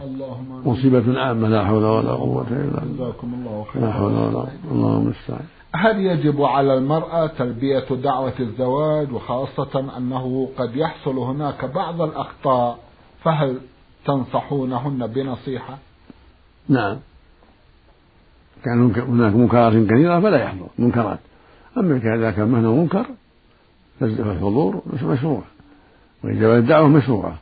مصيبة 0.64 1.20
عامة 1.20 1.48
لا 1.48 1.64
حول 1.64 1.84
ولا 1.84 2.12
قوة 2.12 2.46
إلا 2.50 2.80
بالله. 2.80 3.14
الله 3.22 3.64
خير 3.72 3.82
لا 3.82 3.92
حول 3.92 4.12
ولا 4.12 4.38
قوة. 4.38 4.48
اللهم 4.72 5.02
المستعان 5.02 5.44
هل 5.74 6.00
يجب 6.00 6.42
على 6.42 6.74
المرأة 6.74 7.26
تلبية 7.26 7.84
دعوة 7.90 8.32
الزواج 8.40 9.12
وخاصة 9.12 9.96
أنه 9.96 10.48
قد 10.58 10.76
يحصل 10.76 11.18
هناك 11.18 11.64
بعض 11.64 12.02
الأخطاء؟ 12.02 12.78
فهل 13.24 13.58
تنصحونهن 14.06 15.06
بنصيحة؟ 15.06 15.78
نعم. 16.68 16.96
كان 18.64 18.94
هناك 18.96 19.34
منكرات 19.34 19.72
كثيرة 19.72 20.20
فلا 20.20 20.42
يحضر. 20.42 20.66
منكرات. 20.78 21.18
أما 21.78 21.96
إذا 21.96 22.30
كان 22.30 22.48
مهنة 22.48 22.74
منكر 22.74 23.06
فالحضور 24.00 24.82
مشروع. 25.02 25.42
وإجابة 26.24 26.58
الدعوة 26.58 26.88
مشروعة 26.88 27.38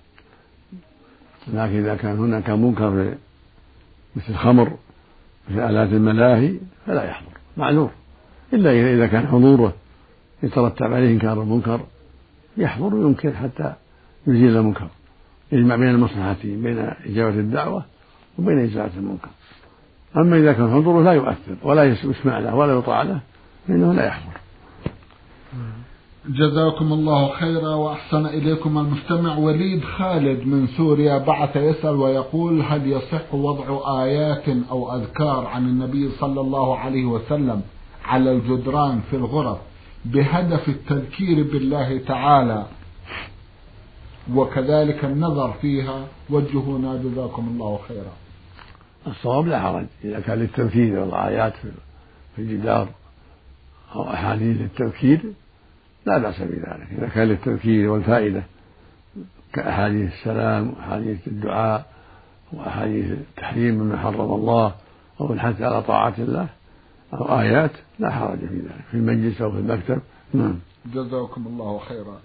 لكن 1.53 1.79
إذا 1.79 1.95
كان 1.95 2.19
هناك 2.19 2.51
منكر 2.51 3.15
مثل 4.17 4.29
الخمر 4.29 4.73
مثل 5.51 5.61
آلات 5.61 5.89
الملاهي 5.89 6.55
فلا 6.87 7.05
يحضر 7.05 7.33
معذور. 7.57 7.91
إلا 8.53 8.71
إذا 8.71 9.07
كان 9.07 9.27
حضوره 9.27 9.73
يترتب 10.43 10.93
عليه 10.93 11.13
إنكار 11.13 11.43
المنكر 11.43 11.81
يحضر 12.57 12.95
وينكر 12.95 13.33
حتى 13.33 13.75
يزيل 14.27 14.57
المنكر. 14.57 14.89
يجمع 15.53 15.77
بين 15.77 15.89
المصلحتين 15.89 16.63
بين 16.63 16.79
إجابة 17.07 17.41
الدعوة 17.41 17.85
وبين 18.39 18.59
إزالة 18.59 18.91
المنكر. 18.97 19.29
أما 20.17 20.37
إذا 20.37 20.53
كان 20.53 20.75
حضوره 20.75 21.03
لا 21.03 21.13
يؤثر 21.13 21.57
ولا 21.63 21.85
يسمع 21.85 22.39
له 22.39 22.55
ولا 22.55 22.79
يطاع 22.79 23.03
له 23.03 23.21
فإنه 23.69 23.93
لا 23.93 24.07
يحضر. 24.07 24.41
جزاكم 26.29 26.93
الله 26.93 27.29
خيرا 27.29 27.75
وأحسن 27.75 28.27
إليكم 28.27 28.79
المستمع. 28.79 29.37
وليد 29.37 29.85
خالد 29.85 30.47
من 30.47 30.67
سوريا 30.67 31.19
بعث 31.19 31.57
يسأل 31.57 31.97
ويقول 31.97 32.63
هل 32.63 32.93
يصح 32.93 33.35
وضع 33.35 34.03
آيات 34.03 34.45
أو 34.71 34.97
أذكار 34.97 35.47
عن 35.47 35.67
النبي 35.67 36.11
صلى 36.21 36.41
الله 36.41 36.79
عليه 36.79 37.05
وسلم 37.05 37.63
على 38.05 38.33
الجدران 38.33 39.01
في 39.11 39.17
الغرف 39.17 39.59
بهدف 40.05 40.69
التذكير 40.69 41.43
بالله 41.53 41.99
تعالى 41.99 42.67
وكذلك 44.35 45.05
النظر 45.05 45.53
فيها؟ 45.53 46.07
وجهونا 46.31 46.97
جزاكم 46.97 47.49
الله 47.49 47.79
خيرا. 47.89 48.13
الصواب 49.07 49.47
لا 49.47 49.61
حرج. 49.61 49.87
إذا 50.05 50.21
كان 50.21 50.39
للتذكير 50.39 50.99
والآيات 50.99 51.53
في 52.37 52.43
الجدار 52.43 52.89
أو 53.95 54.11
أحاديث 54.11 54.61
للتذكير 54.61 55.21
لا 56.07 56.19
بأس 56.19 56.41
بذلك. 56.41 56.89
إذا 56.99 57.09
كان 57.09 57.29
للتذكير 57.29 57.91
والفائدة 57.91 58.43
كأحاديث 59.53 60.13
السلام 60.13 60.71
وأحاديث 60.71 61.29
الدعاء 61.29 61.87
وأحاديث 62.53 63.11
التحريم 63.11 63.75
مما 63.75 63.97
حرم 63.97 64.33
الله 64.33 64.75
أو 65.21 65.33
الحث 65.33 65.63
على 65.63 65.83
طاعة 65.83 66.15
الله 66.19 66.49
أو 67.15 67.41
آيات 67.41 67.71
لا 67.99 68.11
حرج 68.11 68.39
في 68.39 68.59
ذلك. 68.59 68.85
في 68.91 68.97
المجلس 68.97 69.43
أو 69.43 69.53
في 69.53 69.59
المكتب. 69.59 70.01
نعم. 70.35 70.59
جزاكم 70.95 71.47
الله 71.47 71.79
خيرا. 71.79 72.21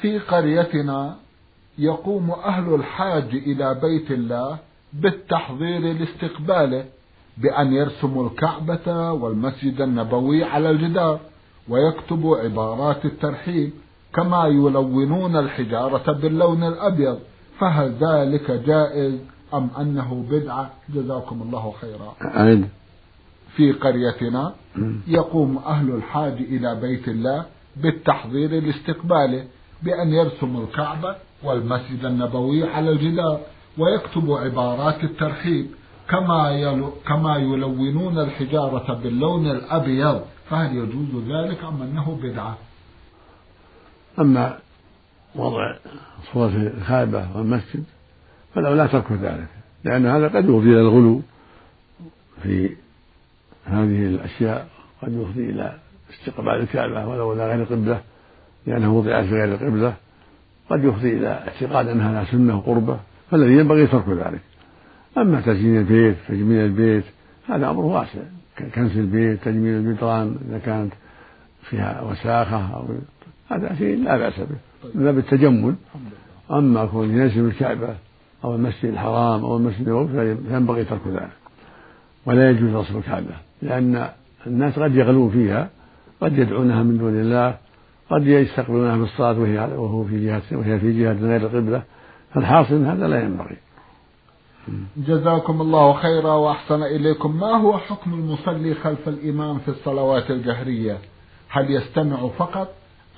في 0.00 0.18
قريتنا 0.18 1.16
يقوم 1.78 2.30
أهل 2.30 2.74
الحاج 2.74 3.34
إلى 3.34 3.80
بيت 3.82 4.10
الله 4.10 4.58
بالتحضير 4.92 5.80
لاستقباله 5.80 6.84
بأن 7.36 7.72
يرسموا 7.72 8.28
الكعبة 8.28 9.12
والمسجد 9.12 9.80
النبوي 9.80 10.44
على 10.44 10.70
الجدار. 10.70 11.20
ويكتبوا 11.68 12.36
عبارات 12.36 13.04
الترحيب 13.04 13.70
كما 14.14 14.46
يلونون 14.46 15.36
الحجارة 15.36 16.12
باللون 16.12 16.64
الأبيض. 16.64 17.18
فهل 17.60 17.94
ذلك 18.00 18.50
جائز 18.50 19.14
أم 19.54 19.70
أنه 19.80 20.26
بدعة؟ 20.30 20.70
جزاكم 20.94 21.42
الله 21.42 21.74
خيرا. 21.80 22.14
أعد 22.22 22.68
في 23.56 23.72
قريتنا 23.72 24.52
يقوم 25.06 25.58
أهل 25.58 25.90
الحاج 25.90 26.32
إلى 26.32 26.74
بيت 26.80 27.08
الله 27.08 27.44
بالتحضير 27.76 28.50
لاستقباله 28.50 29.44
بأن 29.82 30.12
يرسموا 30.12 30.62
الكعبة 30.62 31.16
والمسجد 31.44 32.04
النبوي 32.04 32.64
على 32.64 32.90
الجدار 32.90 33.40
ويكتبوا 33.78 34.38
عبارات 34.38 35.04
الترحيب 35.04 35.66
كما 36.08 36.90
كما 37.06 37.36
يلونون 37.36 38.18
الحجارة 38.18 38.94
باللون 39.02 39.46
الأبيض. 39.46 40.20
فهل 40.50 40.76
يجوز 40.76 41.24
ذلك 41.28 41.64
أم 41.64 41.82
أنه 41.82 42.18
بدعة؟ 42.22 42.58
أما 44.18 44.58
وضع 45.34 45.74
صورة 46.32 46.56
الكعبة 46.56 47.36
والمسجد 47.36 47.84
فالأولى 48.54 48.88
ترك 48.88 49.12
ذلك 49.12 49.48
لأن 49.84 50.06
هذا 50.06 50.28
قد 50.28 50.44
يفضي 50.44 50.70
إلى 50.70 50.80
الغلو 50.80 51.22
في 52.42 52.76
هذه 53.64 54.06
الأشياء 54.06 54.68
قد 55.02 55.12
يفضي 55.12 55.50
إلى 55.50 55.78
استقبال 56.10 56.54
الكعبة 56.54 57.06
ولو 57.06 57.32
إلى 57.32 57.46
غير 57.46 57.62
القبلة 57.62 58.00
لأنه 58.66 58.92
وضعت 58.92 59.24
في 59.24 59.32
غير 59.32 59.54
القبلة 59.54 59.94
قد 60.70 60.84
يفضي 60.84 61.16
إلى 61.16 61.28
اعتقاد 61.28 61.88
أنها 61.88 62.24
سنة 62.24 62.56
وقربة 62.58 63.00
فالذي 63.30 63.52
ينبغي 63.52 63.86
ترك 63.86 64.08
ذلك 64.08 64.40
أما 65.18 65.40
تزيين 65.40 65.76
البيت 65.76 66.16
تجميل 66.28 66.64
البيت 66.64 67.04
هذا 67.48 67.70
أمر 67.70 67.84
واسع 67.84 68.20
كنس 68.74 68.96
البيت 68.96 69.44
تجميل 69.44 69.74
الجدران 69.74 70.36
إذا 70.48 70.58
كانت 70.58 70.92
فيها 71.70 72.02
وساخة 72.02 72.74
أو 72.74 72.84
هذا 73.50 73.74
شيء 73.74 74.04
لا 74.04 74.16
بأس 74.16 74.40
به. 74.40 74.90
من 74.94 75.04
باب 75.04 75.18
التجمل 75.18 75.74
أما 76.50 76.86
كون 76.86 77.10
ينسب 77.10 77.44
الكعبة 77.44 77.94
أو 78.44 78.54
المسجد 78.54 78.84
الحرام 78.84 79.44
أو 79.44 79.56
المسجد 79.56 79.88
النبوي 79.88 80.36
فينبغي 80.36 80.84
ترك 80.84 81.06
ذلك. 81.06 81.30
ولا 82.26 82.50
يجوز 82.50 82.74
رسم 82.74 82.98
الكعبة 82.98 83.34
لأن 83.62 84.08
الناس 84.46 84.78
قد 84.78 84.94
يغلون 84.94 85.30
فيها 85.30 85.68
قد 86.20 86.38
يدعونها 86.38 86.82
من 86.82 86.98
دون 86.98 87.20
الله 87.20 87.56
قد 88.10 88.26
يستقبلونها 88.26 88.96
بالصلاة 88.96 89.38
وهي 89.40 89.58
وهو 89.58 90.04
في 90.04 90.26
جهة 90.26 90.42
وهي 90.52 90.78
في 90.78 91.02
جهة 91.02 91.12
غير 91.12 91.40
القبلة. 91.40 91.82
فالحاصل 92.34 92.84
هذا 92.84 93.08
لا 93.08 93.22
ينبغي. 93.22 93.56
جزاكم 94.96 95.60
الله 95.60 95.92
خيرا 95.92 96.32
وأحسن 96.32 96.82
إليكم. 96.82 97.36
ما 97.36 97.56
هو 97.56 97.78
حكم 97.78 98.14
المصلي 98.14 98.74
خلف 98.74 99.08
الإمام 99.08 99.58
في 99.58 99.68
الصلوات 99.68 100.30
الجهرية؟ 100.30 100.98
هل 101.48 101.70
يستمع 101.70 102.28
فقط 102.38 102.68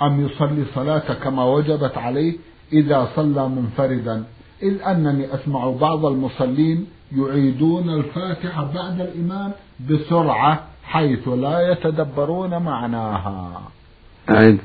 أم 0.03 0.27
يصلي 0.27 0.65
صلاة 0.75 1.15
كما 1.15 1.45
وجبت 1.45 1.99
عليه 1.99 2.37
إذا 2.73 3.09
صلى 3.17 3.49
منفردا؟ 3.49 4.25
إذ 4.63 4.83
أنني 4.83 5.35
أسمع 5.35 5.71
بعض 5.71 6.07
المصلين 6.07 6.87
يعيدون 7.17 7.91
الفاتحة 7.91 8.65
بعد 8.75 9.01
الإمام 9.01 9.53
بسرعة 9.91 10.65
حيث 10.85 11.29
لا 11.29 11.73
يتدبرون 11.73 12.59
معناها. 12.59 13.63
أعد 14.31 14.59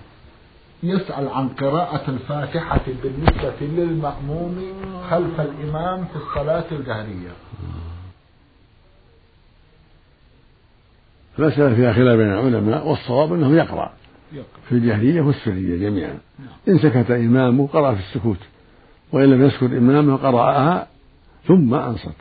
يسأل 0.83 1.27
عن 1.27 1.49
قراءة 1.49 2.09
الفاتحة 2.09 2.81
بالنسبة 3.03 3.53
للمأموم 3.61 4.73
خلف 5.09 5.41
الإمام 5.41 6.05
في 6.05 6.15
الصلاة 6.15 6.65
الجهرية. 6.71 7.31
المسألة 11.39 11.75
فيها 11.75 11.93
خلاف 11.93 12.17
بين 12.17 12.27
العلماء 12.31 12.87
والصواب 12.87 13.33
أنه 13.33 13.55
يقرأ 13.55 13.93
في 14.69 14.71
الجهرية 14.71 15.21
والسرية 15.21 15.77
جميعا. 15.89 16.17
إن 16.67 16.77
سكت 16.79 17.11
إمامه 17.11 17.67
قرأ 17.67 17.95
في 17.95 17.99
السكوت 17.99 18.39
وإن 19.11 19.29
لم 19.29 19.45
يسكت 19.45 19.63
إمامه 19.63 20.15
قرأها 20.15 20.87
ثم 21.47 21.73
أنصت. 21.73 22.15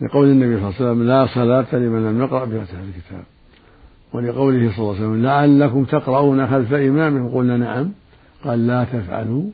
لقول 0.00 0.28
النبي 0.28 0.56
صلى 0.56 0.68
الله 0.68 0.74
عليه 0.80 0.90
وسلم 0.90 1.08
لا 1.08 1.26
صلاة 1.26 1.78
لمن 1.78 2.10
لم 2.10 2.22
يقرأ 2.22 2.44
بفاتحة 2.44 2.82
الكتاب. 2.82 3.24
ولقوله 4.12 4.72
صلى 4.72 4.78
الله 4.78 4.94
عليه 4.94 5.06
وسلم 5.06 5.22
لعلكم 5.22 5.84
تقرؤون 5.84 6.46
خلف 6.46 6.72
إمامكم 6.72 7.36
قلنا 7.36 7.56
نعم 7.56 7.90
قال 8.44 8.66
لا 8.66 8.84
تفعلوا 8.84 9.44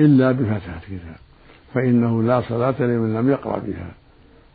إلا 0.00 0.32
بفاتحة 0.32 0.76
الكتاب 0.76 1.16
فإنه 1.74 2.22
لا 2.22 2.42
صلاة 2.48 2.74
لمن 2.80 3.14
لم 3.14 3.30
يقرأ 3.30 3.58
بها 3.58 3.94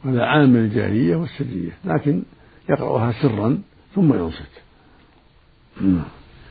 ولا 0.06 0.26
عام 0.26 0.56
الجاهلية 0.56 1.16
والسرية 1.16 1.72
لكن 1.86 2.24
يقرأها 2.70 3.12
سرا 3.22 3.58
ثم 3.96 4.14
ينصت. 4.14 4.62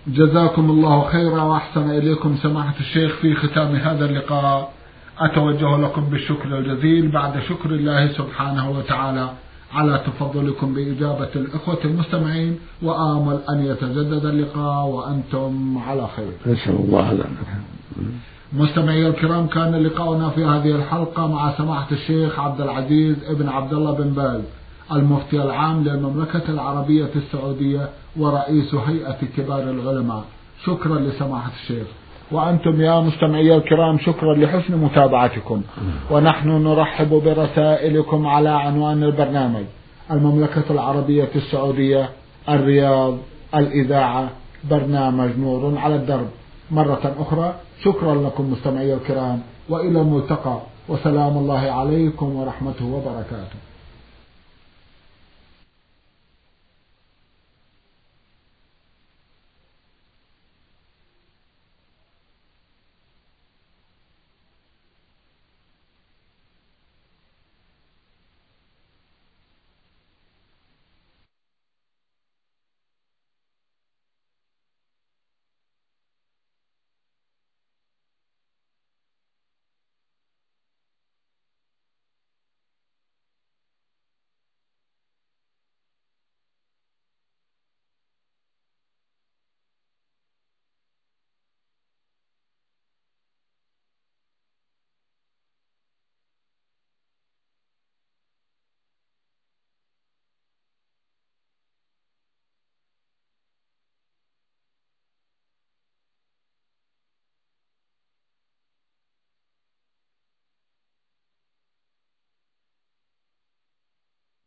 جزاكم 0.07 0.71
الله 0.71 1.05
خيرا 1.05 1.43
وأحسن 1.43 1.91
إليكم 1.91 2.37
سماحة 2.37 2.75
الشيخ 2.81 3.17
في 3.21 3.35
ختام 3.35 3.75
هذا 3.75 4.05
اللقاء. 4.05 4.73
أتوجه 5.19 5.77
لكم 5.77 6.05
بالشكر 6.05 6.59
الجزيل 6.59 7.09
بعد 7.09 7.41
شكر 7.49 7.71
الله 7.71 8.13
سبحانه 8.13 8.71
وتعالى. 8.71 9.31
على 9.73 10.01
تفضلكم 10.07 10.75
بإجابة 10.75 11.29
الإخوة 11.37 11.79
المستمعين 11.85 12.59
وآمل 12.83 13.39
أن 13.51 13.65
يتجدد 13.65 14.25
اللقاء 14.27 14.87
وأنتم 14.87 15.79
على 15.79 16.09
خير. 16.17 16.55
نسأل 16.55 16.75
الله 16.75 17.13
ذلك 17.13 17.27
مستمعي 18.53 19.07
الكرام 19.07 19.47
كان 19.47 19.75
لقاؤنا 19.75 20.31
في 20.31 20.45
هذه 20.45 20.77
الحلقة 20.77 21.27
مع 21.27 21.53
سماحة 21.59 21.87
الشيخ 21.93 22.39
عبد 22.39 22.61
العزيز 22.61 23.17
ابن 23.25 23.49
عبد 23.49 23.73
الله 23.73 23.93
بن 23.93 24.11
باز 24.11 24.43
المفتي 24.93 25.43
العام 25.43 25.85
للمملكة 25.85 26.43
العربية 26.49 27.11
السعودية 27.17 27.89
ورئيس 28.17 28.75
هيئة 28.75 29.19
كبار 29.37 29.63
العلماء. 29.63 30.25
شكرا 30.65 30.99
لسماحة 30.99 31.51
الشيخ. 31.63 31.87
وأنتم 32.33 32.81
يا 32.81 33.01
مستمعي 33.01 33.55
الكرام 33.55 33.99
شكرا 33.99 34.35
لحسن 34.35 34.77
متابعتكم. 34.77 35.63
ونحن 36.11 36.49
نرحب 36.49 37.09
برسائلكم 37.09 38.27
على 38.27 38.49
عنوان 38.49 39.03
البرنامج. 39.03 39.65
المملكة 40.11 40.65
العربية 40.71 41.29
السعودية 41.37 42.11
الرياض 42.49 43.15
الإذاعة 43.55 44.29
برنامج 44.71 45.31
نور 45.39 45.79
على 45.79 45.95
الدرب. 45.95 46.29
مرة 46.71 47.15
أخرى 47.19 47.55
شكرا 47.85 48.15
لكم 48.15 48.53
مستمعي 48.53 48.95
الكرام 48.95 49.41
وإلى 49.69 50.01
الملتقى. 50.01 50.59
وسلام 50.89 51.39
الله 51.39 51.71
عليكم 51.71 52.37
ورحمته 52.37 52.87
وبركاته. 52.87 53.70